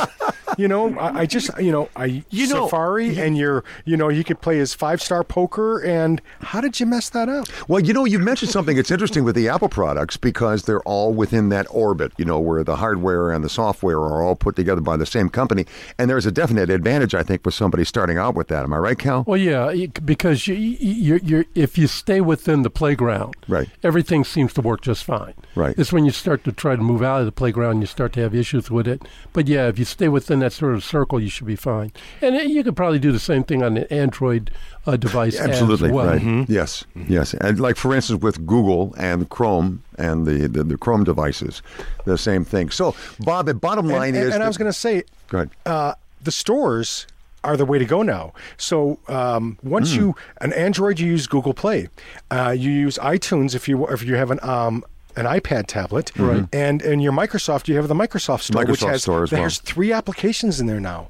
[0.58, 4.08] You know, I, I just you know I You know- Safari and you're you know
[4.08, 7.46] you could play his five star poker and how did you mess that up?
[7.68, 11.12] Well, you know, you mentioned something that's interesting with the Apple products because they're all
[11.14, 14.80] within that orbit, you know, where the hardware and the software are all put together
[14.80, 15.64] by the same company.
[15.98, 18.64] And there's a definite advantage, I think, for somebody starting out with that.
[18.64, 19.24] Am I right, Cal?
[19.26, 23.11] Well, yeah, because you, you, you're, if you stay within the playground,
[23.48, 23.68] Right.
[23.82, 25.34] everything seems to work just fine.
[25.54, 25.74] Right.
[25.78, 28.20] It's when you start to try to move out of the playground, you start to
[28.20, 29.02] have issues with it.
[29.32, 31.92] But yeah, if you stay within that sort of circle, you should be fine.
[32.20, 34.50] And uh, you could probably do the same thing on an Android
[34.86, 36.06] uh, device Absolutely as well.
[36.06, 36.48] right.
[36.48, 41.04] Yes, yes, and like for instance with Google and Chrome and the, the, the Chrome
[41.04, 41.62] devices,
[42.04, 42.70] the same thing.
[42.70, 45.50] So, Bob, the bottom line and- is, and I was going to say, Go ahead.
[45.66, 47.06] uh, the stores
[47.44, 48.32] are the way to go now.
[48.56, 49.98] So um, once Hmm.
[50.00, 51.88] you an Android, you use Google Play.
[52.30, 54.84] Uh, you use iTunes if you if you have an um,
[55.16, 56.46] an iPad tablet, Right.
[56.52, 59.48] And and your Microsoft, you have the Microsoft Store, which has Store as well.
[59.50, 61.08] three applications in there now.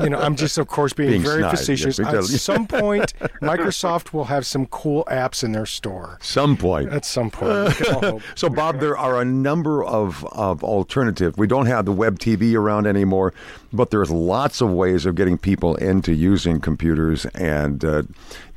[0.00, 1.98] You know, I'm just of course being, Being very snide, facetious.
[1.98, 6.18] At some point, Microsoft will have some cool apps in their store.
[6.20, 6.92] some point.
[6.92, 8.22] At some point, we can all hope.
[8.36, 11.36] So, Bob, there are a number of, of alternatives.
[11.36, 13.34] We don't have the web TV around anymore,
[13.72, 18.02] but there's lots of ways of getting people into using computers and uh,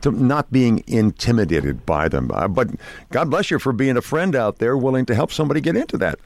[0.01, 2.31] to not being intimidated by them.
[2.33, 2.69] Uh, but
[3.11, 5.97] God bless you for being a friend out there willing to help somebody get into
[5.97, 6.19] that.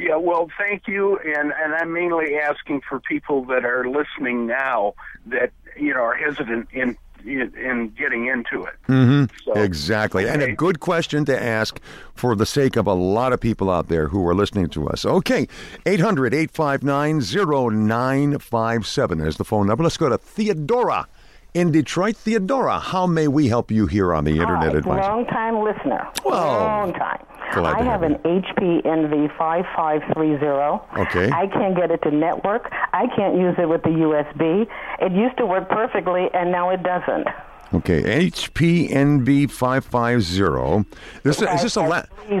[0.00, 4.94] Yeah, well, thank you, and and I'm mainly asking for people that are listening now
[5.26, 8.76] that you know are hesitant in in, in getting into it.
[8.86, 10.26] hmm So- exactly.
[10.26, 11.78] And a good question to ask
[12.14, 15.04] for the sake of a lot of people out there who are listening to us.
[15.04, 15.46] Okay,
[15.84, 19.82] 800 859 0957 is the phone number.
[19.84, 21.06] Let's go to Theodora
[21.54, 22.16] in Detroit.
[22.16, 25.00] Theodora, how may we help you here on the Internet Hi, Advisor?
[25.00, 26.08] long time listener.
[26.24, 27.24] Well, long time.
[27.52, 31.00] I have have an HP Envy 5530.
[31.02, 31.30] Okay.
[31.32, 32.70] I can't get it to network.
[32.92, 34.68] I can't use it with the USB.
[35.00, 37.26] It used to work perfectly, and now it doesn't.
[37.72, 40.88] Okay, HP Envy 550.
[41.22, 42.40] This, is this a la- 50.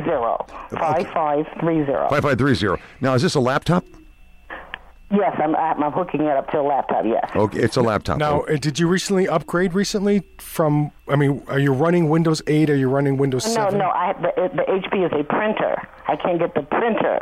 [0.70, 2.08] 5530.
[2.10, 2.82] 5530?
[3.00, 3.84] Now, is this a laptop?
[5.10, 7.04] Yes, I'm, I'm I'm hooking it up to a laptop.
[7.04, 7.28] Yes.
[7.34, 8.18] Okay, it's a laptop.
[8.18, 10.92] Now, uh, did you recently upgrade recently from?
[11.08, 12.70] I mean, are you running Windows 8?
[12.70, 13.78] Are you running Windows No, 7?
[13.78, 13.86] no.
[13.90, 15.82] I the, the HP is a printer.
[16.06, 17.18] I can't get the printer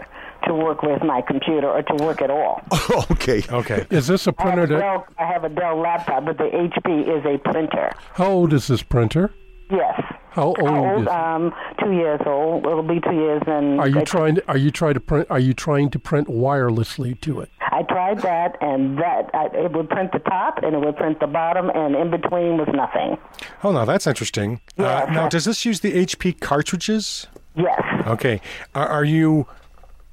[0.46, 2.60] to work with my computer or to work at all.
[3.10, 3.42] okay.
[3.50, 3.86] Okay.
[3.90, 4.78] Is this a I have printer a that?
[4.80, 7.92] Dell, I have a Dell laptop, but the HP is a printer.
[8.12, 9.32] How old is this printer?
[9.70, 10.00] Yes.
[10.30, 11.08] How old, How is old?
[11.08, 12.64] Um, two years old.
[12.64, 13.42] It'll be two years.
[13.46, 16.28] And Are you trying to are you trying to print are you trying to print
[16.28, 17.50] wirelessly to it?
[17.78, 21.20] I tried that, and that I, it would print the top, and it would print
[21.20, 23.16] the bottom, and in between was nothing.
[23.62, 24.60] Oh, now that's interesting.
[24.76, 27.28] Uh, now, does this use the HP cartridges?
[27.54, 27.80] Yes.
[28.08, 28.40] Okay.
[28.74, 29.46] Are, are you?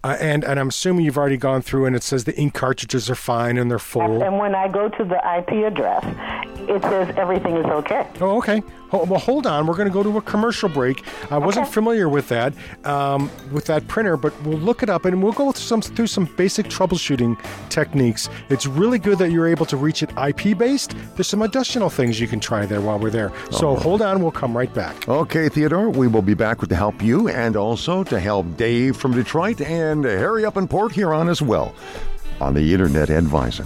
[0.04, 3.10] Uh, and and I'm assuming you've already gone through, and it says the ink cartridges
[3.10, 4.22] are fine and they're full.
[4.22, 6.06] And when I go to the IP address,
[6.70, 8.08] it says everything is okay.
[8.22, 8.62] Oh, okay.
[8.96, 9.66] Ho- Well, hold on.
[9.68, 11.04] We're going to go to a commercial break.
[11.32, 12.54] I wasn't familiar with that,
[12.86, 16.08] um, with that printer, but we'll look it up and we'll go through some through
[16.08, 17.38] some basic troubleshooting
[17.70, 18.30] techniques.
[18.50, 20.96] It's really good that you're able to reach it IP based.
[21.16, 23.32] There's some additional things you can try there while we're there.
[23.52, 24.22] So hold on.
[24.22, 25.08] We'll come right back.
[25.10, 28.98] Okay, Theodore, we will be back with to help you and also to help Dave
[28.98, 31.74] from Detroit and Harry up in Port Huron as well
[32.42, 33.66] on the Internet Advisor.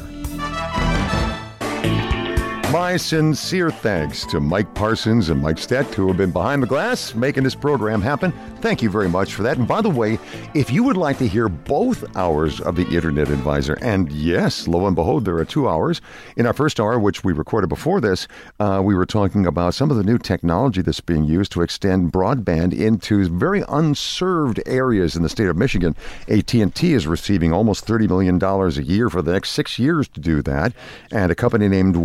[2.72, 7.16] My sincere thanks to Mike Parsons and Mike Stett, who have been behind the glass
[7.16, 8.32] making this program happen.
[8.62, 9.58] Thank you very much for that.
[9.58, 10.20] And by the way,
[10.54, 14.86] if you would like to hear both hours of the Internet Advisor, and yes, lo
[14.86, 16.00] and behold, there are two hours.
[16.36, 18.28] In our first hour, which we recorded before this,
[18.60, 22.12] uh, we were talking about some of the new technology that's being used to extend
[22.12, 25.96] broadband into very unserved areas in the state of Michigan.
[26.28, 30.44] AT&T is receiving almost $30 million a year for the next six years to do
[30.44, 30.74] that.
[31.12, 31.96] And a company named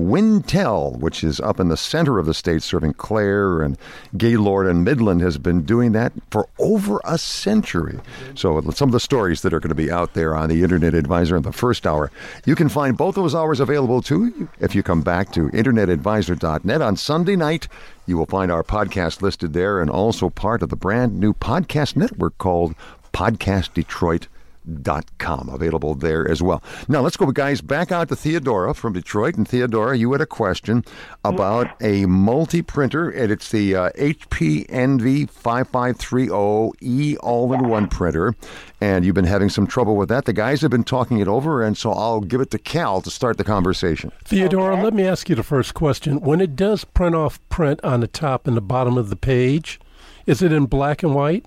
[0.55, 3.77] Wintel, which is up in the center of the state serving Clare and
[4.17, 7.99] Gaylord and Midland, has been doing that for over a century.
[8.35, 10.95] So some of the stories that are going to be out there on the Internet
[10.95, 12.11] Advisor in the first hour,
[12.47, 16.97] you can find both those hours available too if you come back to internetadvisor.net on
[16.97, 17.69] Sunday night.
[18.07, 21.97] You will find our podcast listed there and also part of the brand new podcast
[21.97, 22.75] network called
[23.13, 24.29] Podcast Detroit
[24.83, 26.63] dot com available there as well.
[26.89, 30.27] Now let's go guys back out to Theodora from Detroit and Theodora you had a
[30.27, 30.85] question
[31.25, 38.35] about a multi-printer and it's the uh, HP Envy 5530E all-in-one printer
[38.81, 40.25] and you've been having some trouble with that.
[40.25, 43.11] The guys have been talking it over and so I'll give it to Cal to
[43.11, 44.13] start the conversation.
[44.25, 46.21] Theodora, let me ask you the first question.
[46.21, 49.81] When it does print off print on the top and the bottom of the page,
[50.27, 51.47] is it in black and white?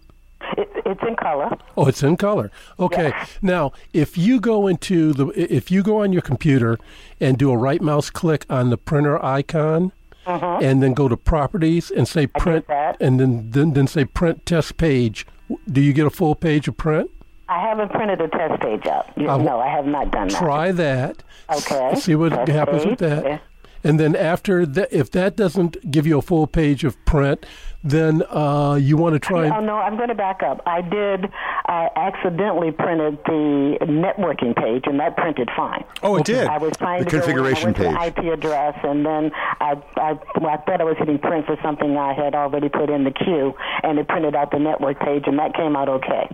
[0.97, 1.57] It, it's in color.
[1.77, 2.51] Oh, it's in color.
[2.79, 3.11] Okay.
[3.41, 6.77] Now, if you go into the if you go on your computer
[7.19, 9.91] and do a right mouse click on the printer icon
[10.25, 10.61] Mhm.
[10.61, 12.65] and then go to properties and say print
[12.99, 15.25] and then, then then say print test page,
[15.71, 17.09] do you get a full page of print?
[17.49, 19.07] I haven't printed a test page out.
[19.15, 20.37] You- Uh, no, I have not done that.
[20.37, 21.23] Try that.
[21.49, 21.95] Okay.
[21.95, 23.23] See what Test happens with that.
[23.23, 23.37] Yeah.
[23.85, 27.45] And then after that, if that doesn't give you a full page of print,
[27.89, 29.49] then uh, you want to try.
[29.49, 30.61] Oh no, I'm going to back up.
[30.65, 31.25] I did.
[31.65, 35.83] I accidentally printed the networking page, and that printed fine.
[36.03, 36.47] Oh, it did?
[36.47, 39.05] I was trying The to go in, configuration I went to the IP address, and
[39.05, 42.69] then I, I, well, I thought I was hitting print for something I had already
[42.69, 45.89] put in the queue, and it printed out the network page, and that came out
[45.89, 46.29] okay.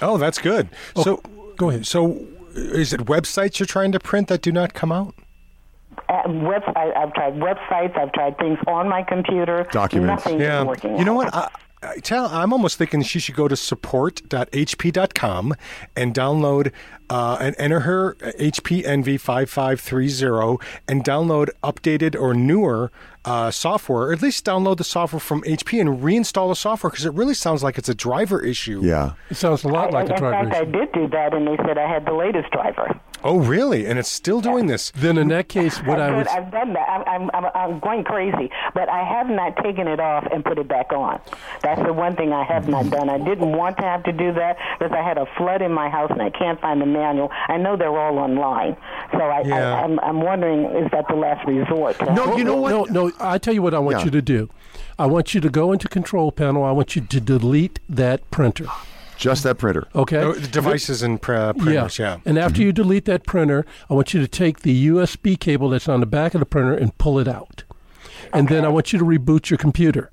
[0.00, 0.68] Oh, that's good.
[0.96, 1.22] So
[1.56, 1.86] go ahead.
[1.86, 5.14] So is it websites you're trying to print that do not come out?
[6.08, 7.96] Uh, web, I, I've tried websites.
[7.98, 9.68] I've tried things on my computer.
[9.74, 10.64] Nothing Yeah.
[10.64, 10.96] working.
[10.98, 11.32] You know out.
[11.32, 11.34] what?
[11.34, 11.48] I,
[11.80, 15.54] I tell, I'm almost thinking she should go to support.hp.com
[15.94, 16.72] and download
[17.10, 20.56] uh, and enter her HP Envy 5530
[20.88, 22.90] and download updated or newer
[23.28, 27.04] uh, software, or at least download the software from HP and reinstall the software because
[27.04, 28.80] it really sounds like it's a driver issue.
[28.82, 29.12] Yeah.
[29.30, 31.88] It sounds a lot I- in fact, I did do that, and they said I
[31.92, 32.98] had the latest driver.
[33.24, 33.84] Oh, really?
[33.86, 34.92] And it's still doing this?
[34.92, 36.88] Then in that case, what I I've, would done- I've done that.
[36.88, 40.56] I'm, I'm, I'm, I'm going crazy, but I have not taken it off and put
[40.56, 41.20] it back on.
[41.60, 43.10] That's the one thing I have not done.
[43.10, 45.88] I didn't want to have to do that because I had a flood in my
[45.88, 47.28] house and I can't find the manual.
[47.48, 48.76] I know they're all online,
[49.10, 49.74] so I, Yeah.
[49.74, 52.00] I, I'm, I'm wondering is that the last resort?
[52.14, 52.70] No, you know what?
[52.70, 53.12] No, no.
[53.20, 54.04] I tell you what I want Yeah.
[54.06, 54.48] you to do.
[54.98, 56.64] I want you to go into Control Panel.
[56.64, 58.66] I want you to delete that printer.
[59.16, 59.88] Just that printer.
[59.96, 60.18] Okay.
[60.18, 62.18] Oh, the devices and pr- uh, printers, yeah.
[62.24, 65.88] And after you delete that printer, I want you to take the USB cable that's
[65.88, 67.64] on the back of the printer and pull it out.
[68.32, 70.10] And then I want you to reboot your computer.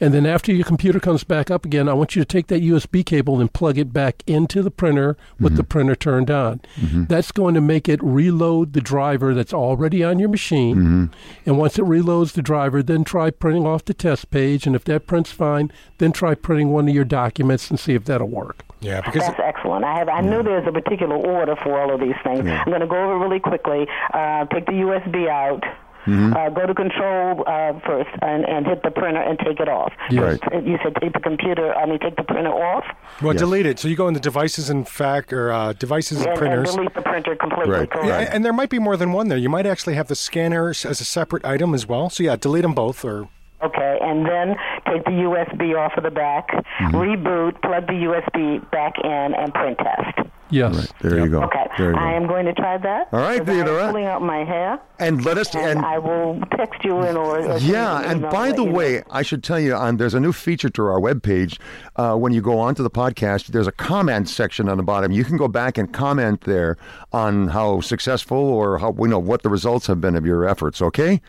[0.00, 2.62] And then after your computer comes back up again, I want you to take that
[2.62, 5.68] USB cable and plug it back into the printer with the mm-hmm.
[5.68, 6.60] printer turned on.
[6.76, 7.04] Mm-hmm.
[7.04, 10.76] That's going to make it reload the driver that's already on your machine.
[10.76, 11.04] Mm-hmm.
[11.44, 14.66] And once it reloads the driver, then try printing off the test page.
[14.66, 18.06] And if that prints fine, then try printing one of your documents and see if
[18.06, 18.64] that'll work.
[18.80, 19.84] Yeah, oh, because That's excellent.
[19.84, 20.08] I have.
[20.08, 22.48] I know there's a particular order for all of these things.
[22.48, 23.86] I'm going to go over it really quickly.
[24.14, 25.62] Uh, take the USB out.
[26.06, 26.32] Mm-hmm.
[26.34, 29.92] Uh, go to control uh, first and, and hit the printer and take it off.
[30.10, 30.38] Yes.
[30.42, 31.74] First, You said take the computer.
[31.74, 32.84] I mean, take the printer off
[33.22, 33.78] well, delete it.
[33.78, 36.74] So you go into devices and fact or uh, devices and and, and printers.
[36.74, 37.72] delete the printer completely.
[37.72, 37.90] Right.
[37.90, 38.06] Correct.
[38.08, 39.38] Yeah, and there might be more than one there.
[39.38, 42.08] You might actually have the scanner as a separate item as well.
[42.10, 43.28] So yeah, delete them both or
[43.62, 44.56] Okay, and then
[44.86, 46.48] take the USB off of the back,
[46.80, 46.96] Mm-hmm.
[46.96, 50.30] reboot, plug the USB back in, and print test.
[50.50, 50.92] Yes.
[51.00, 51.42] There you go.
[51.44, 51.98] Okay, There you go.
[52.00, 53.08] I am going to try that.
[53.12, 55.98] All right, 'cause I am pulling out my hair, And let us and, and I
[55.98, 57.38] will text you in or.
[57.38, 59.02] or Yeah, send you an and by the way, know.
[59.10, 61.58] I should tell you, on there's a new feature to our webpage.
[61.96, 65.12] Uh, when you go onto the podcast, there's a comment section on the bottom.
[65.12, 66.76] You can go back and comment there
[67.12, 70.82] on how successful or how you know what the results have been of your efforts.
[70.82, 71.20] Okay.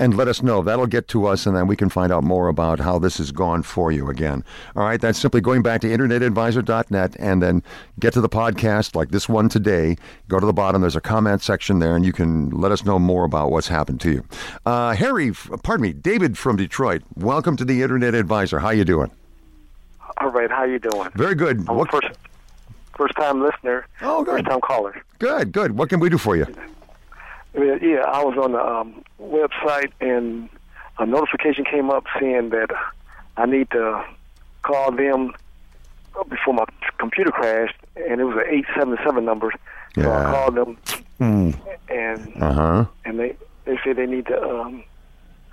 [0.00, 0.62] And let us know.
[0.62, 3.32] That'll get to us, and then we can find out more about how this has
[3.32, 4.42] gone for you again.
[4.74, 7.62] All right, that's simply going back to internetadvisor.net and then
[7.98, 9.98] get to the podcast like this one today.
[10.26, 12.98] Go to the bottom, there's a comment section there, and you can let us know
[12.98, 14.24] more about what's happened to you.
[14.64, 15.32] Uh, Harry,
[15.62, 18.58] pardon me, David from Detroit, welcome to the Internet Advisor.
[18.58, 19.10] How you doing?
[20.16, 21.10] All right, how you doing?
[21.14, 21.68] Very good.
[21.68, 22.08] I'm What, first
[22.96, 23.86] first time listener.
[24.00, 24.36] Oh, good.
[24.36, 25.02] First time caller.
[25.18, 25.76] good, good.
[25.76, 26.46] What can we do for you?
[27.54, 30.48] Yeah, yeah, I was on the um, website and
[30.98, 32.68] a notification came up saying that
[33.36, 34.02] I need to
[34.62, 35.32] call them
[36.28, 36.64] before my
[36.98, 39.50] computer crashed, and it was an eight seven seven number.
[39.96, 40.30] So I Yeah.
[40.30, 40.78] called them,
[41.20, 41.54] Mm.
[41.88, 42.84] and Uh huh.
[43.04, 44.84] and they they said they need to um,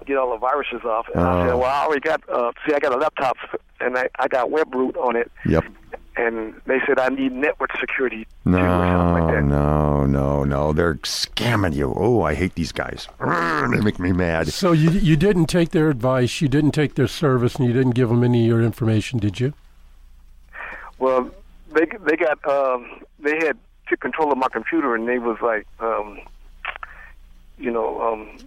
[0.05, 1.07] get all the viruses off.
[1.13, 1.45] And I Oh.
[1.47, 2.21] said, well, I already got.
[2.29, 3.37] Uh, see, I got a laptop,
[3.79, 5.31] and I I got WebRoot on it.
[5.45, 5.63] Yep.
[6.17, 10.73] And they said I need network security too, or something No, like no, no, no.
[10.73, 11.93] They're scamming you.
[11.95, 13.07] Oh, I hate these guys.
[13.71, 14.47] They make me mad.
[14.47, 17.95] So you you didn't take their advice, you didn't take their service, and you didn't
[17.95, 19.53] give them any of your information, did you?
[20.99, 21.29] Well,
[21.73, 23.57] they they got um, they had
[23.87, 26.19] took control of my computer, and they was like, um,
[27.57, 28.37] you know, um,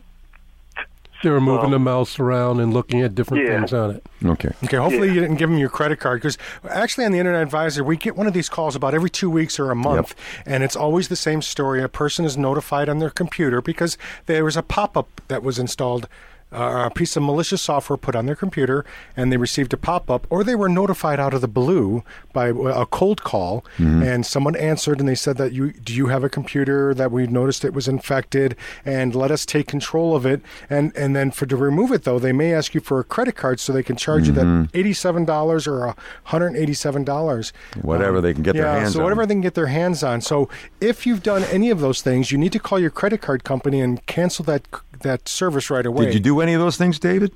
[1.22, 3.58] They were moving the mouse around and looking at different Yeah.
[3.58, 4.06] things on it.
[4.24, 4.50] Okay.
[4.64, 5.14] Okay, hopefully Yeah.
[5.14, 6.38] you didn't give them your credit card because
[6.68, 9.58] actually on the Internet Advisor we get one of these calls about every two weeks
[9.60, 10.14] or a month,
[10.46, 11.82] and it's always the same story.
[11.82, 16.08] A person is notified on their computer because there was a pop-up that was installed.
[16.52, 18.84] Uh, a piece of malicious software put on their computer,
[19.16, 22.02] and they received a pop-up, or they were notified out of the blue
[22.32, 26.24] by a cold call, and someone answered, and they said that you do you have
[26.24, 30.40] a computer that we noticed it was infected, and let us take control of it,
[30.68, 33.36] and and then for to remove it though, they may ask you for a credit
[33.36, 35.94] card so they can charge you that eighty-seven dollars or a
[36.24, 37.52] hundred and eighty-seven dollars,
[37.82, 38.92] Whatever they can get yeah, their hands on.
[38.94, 39.04] so on.
[39.04, 40.20] whatever they can get their hands on.
[40.20, 40.48] So
[40.80, 43.80] if you've done any of those things, you need to call your credit card company
[43.80, 44.62] and cancel that
[45.00, 46.06] that service right away.
[46.06, 47.32] Did you do any of those things, David?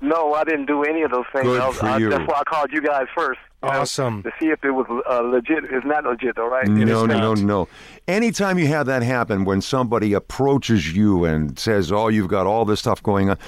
[0.00, 1.44] no, I didn't do any of those things.
[1.44, 2.08] Good I was, for I, you.
[2.08, 3.40] That's why I called you guys first.
[3.64, 4.22] you know, Awesome.
[4.22, 5.64] to see if it was uh, legit.
[5.64, 6.68] It's not legit, though, right?
[6.68, 7.68] No, no, no, no.
[8.06, 12.64] Anytime you have that happen, when somebody approaches you and says, "Oh, you've got all
[12.64, 13.38] this stuff going on,"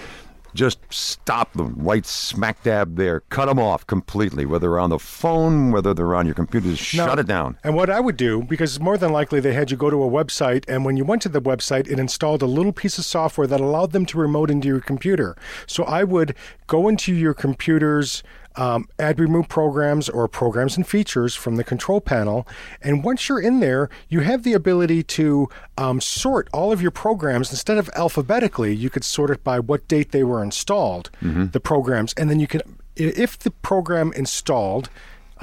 [0.55, 3.21] just stop them right smack dab there.
[3.31, 4.47] Cut them off completely.
[4.47, 7.57] Whether they're on the phone, whether they're on your computer, just shut it down.
[7.65, 10.09] And what I would do, because more than likely they had you go to a
[10.09, 13.47] website, and when you went to the website, it installed a little piece of software
[13.47, 15.37] that allowed them to remote into your computer.
[15.67, 16.35] So I would
[16.67, 18.23] go into your computer's
[18.57, 22.47] um, add remove programs or programs and features from the control panel.
[22.83, 25.49] And once you're in there, you have the ability to
[25.79, 28.75] um, sort all of your programs instead of alphabetically.
[28.75, 32.47] You could sort it by what date they were installed, the programs, and then you
[32.47, 32.61] can,
[32.97, 34.91] if the program installed.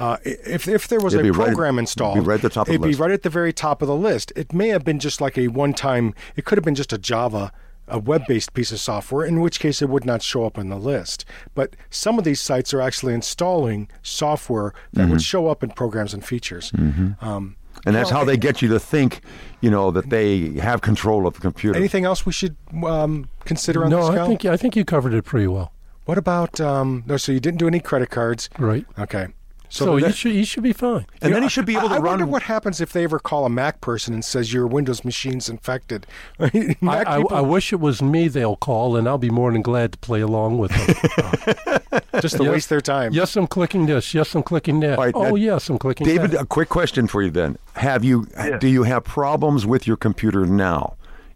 [0.00, 2.42] Uh, if if there was It'd a be right- program it'd installed, be right at
[2.42, 4.32] the top of the it'd be right at the very top of the list.
[4.36, 6.14] It may have been just like a one-time.
[6.36, 7.50] It could have been just a Java,
[7.90, 10.76] a web-based piece of software, in which case it would not show up on the
[10.76, 11.24] list.
[11.54, 15.10] But some of these sites are actually installing software that Mm-hmm.
[15.12, 16.72] would show up in programs and features.
[17.20, 17.56] Um,
[17.86, 19.20] And that's how they get you to think,
[19.60, 21.76] you know, that they have control of the computer.
[21.78, 24.20] anything else we should um, consider on No, this?
[24.20, 25.72] I think I think you covered it pretty well.
[26.04, 26.60] What about?
[26.60, 28.84] Um, no, so you didn't do any credit cards, right?
[28.98, 29.28] Okay.
[29.70, 31.04] So, that- you should you should be fine.
[31.20, 33.04] And then he should be able to I, I run- wonder what happens if they
[33.04, 36.06] ever call a Mac person and says your Windows machine's infected.
[36.40, 39.52] I, Mac I, people- I wish it was me they'll call, and I'll be more
[39.52, 42.00] than glad to play along with them.
[42.20, 42.52] just to Yes.
[42.52, 43.12] waste their time.
[43.12, 44.14] yes, I'm clicking this.
[44.14, 44.98] Yes, I'm clicking that.
[44.98, 46.40] All right, oh, now, yes, I'm clicking David, that.
[46.40, 47.58] a quick question for you then.
[47.74, 48.26] Have you
[48.60, 50.94] do you have problems with your computer now?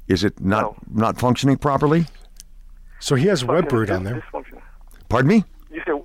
[0.09, 2.07] Is it not not functioning properly?
[2.99, 4.25] So he has Function- WebRoot on there.
[5.09, 5.45] Pardon me?
[5.71, 6.02] You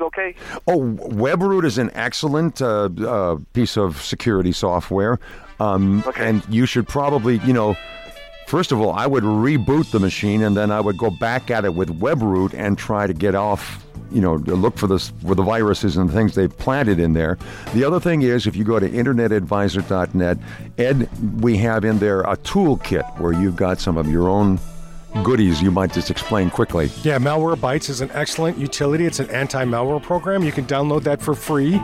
[0.00, 0.34] okay?
[0.66, 5.18] Oh, WebRoot is an excellent uh, uh, piece of security software.
[5.58, 7.76] Um, And you should probably, you know,
[8.46, 11.64] first of all, I would reboot the machine and then I would go back at
[11.64, 15.42] it with WebRoot and try to get off, you know, look for this for the
[15.42, 17.38] viruses and things they've planted in there.
[17.74, 20.38] The other thing is, if you go to internetadvisor.net,
[20.78, 21.08] Ed,
[21.42, 24.58] we have in there a toolkit where you've got some of your own
[25.24, 26.90] goodies you might just explain quickly.
[27.02, 29.06] Yeah, Malwarebytes is an excellent utility.
[29.06, 30.42] It's an anti malware program.
[30.42, 31.80] You can download that for free,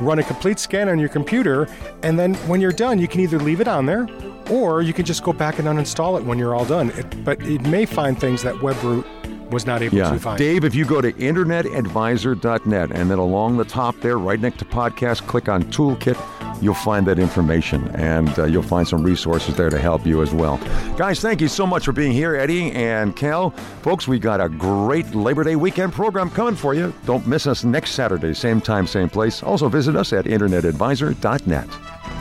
[0.00, 1.68] run a complete scan on your computer,
[2.02, 4.06] and then when you're done, you can either leave it on there
[4.50, 6.90] or you can just go back and uninstall it when you're all done.
[6.90, 9.04] It, but it may find things that WebRoot
[9.50, 10.38] was not able Yeah, to find.
[10.38, 14.64] Dave, if you go to internetadvisor.net and then along the top there, right next to
[14.64, 16.18] podcast, click on Toolkit,
[16.60, 20.34] you'll find that information and uh, you'll find some resources there to help you as
[20.34, 20.58] well.
[20.96, 23.50] Guys, thank you so much for being here, Eddie and Cal.
[23.82, 26.92] Folks, we got a great Labor Day weekend program coming for you.
[27.06, 29.42] Don't miss us next Saturday, same time, same place.
[29.42, 32.17] Also, visit us at internetadvisor.net.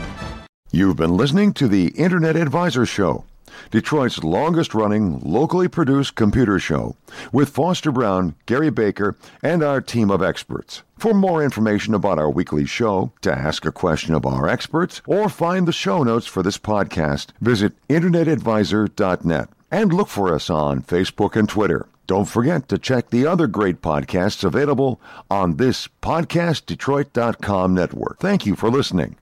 [0.78, 3.24] You've been listening to the Internet Advisor Show,
[3.72, 6.96] Detroit's longest running, locally produced computer show,
[7.32, 10.84] with Foster Brown, Gary Baker, and our team of experts.
[10.96, 15.30] For more information about our weekly show, to ask a question of our experts, or
[15.30, 21.36] find the show notes for this podcast, visit InternetAdvisor.net and look for us on Facebook
[21.36, 21.88] and Twitter.
[22.06, 25.02] Don't forget to check the other great podcasts available
[25.32, 28.20] on this PodcastDetroit.com network.
[28.20, 29.16] Thank you for listening.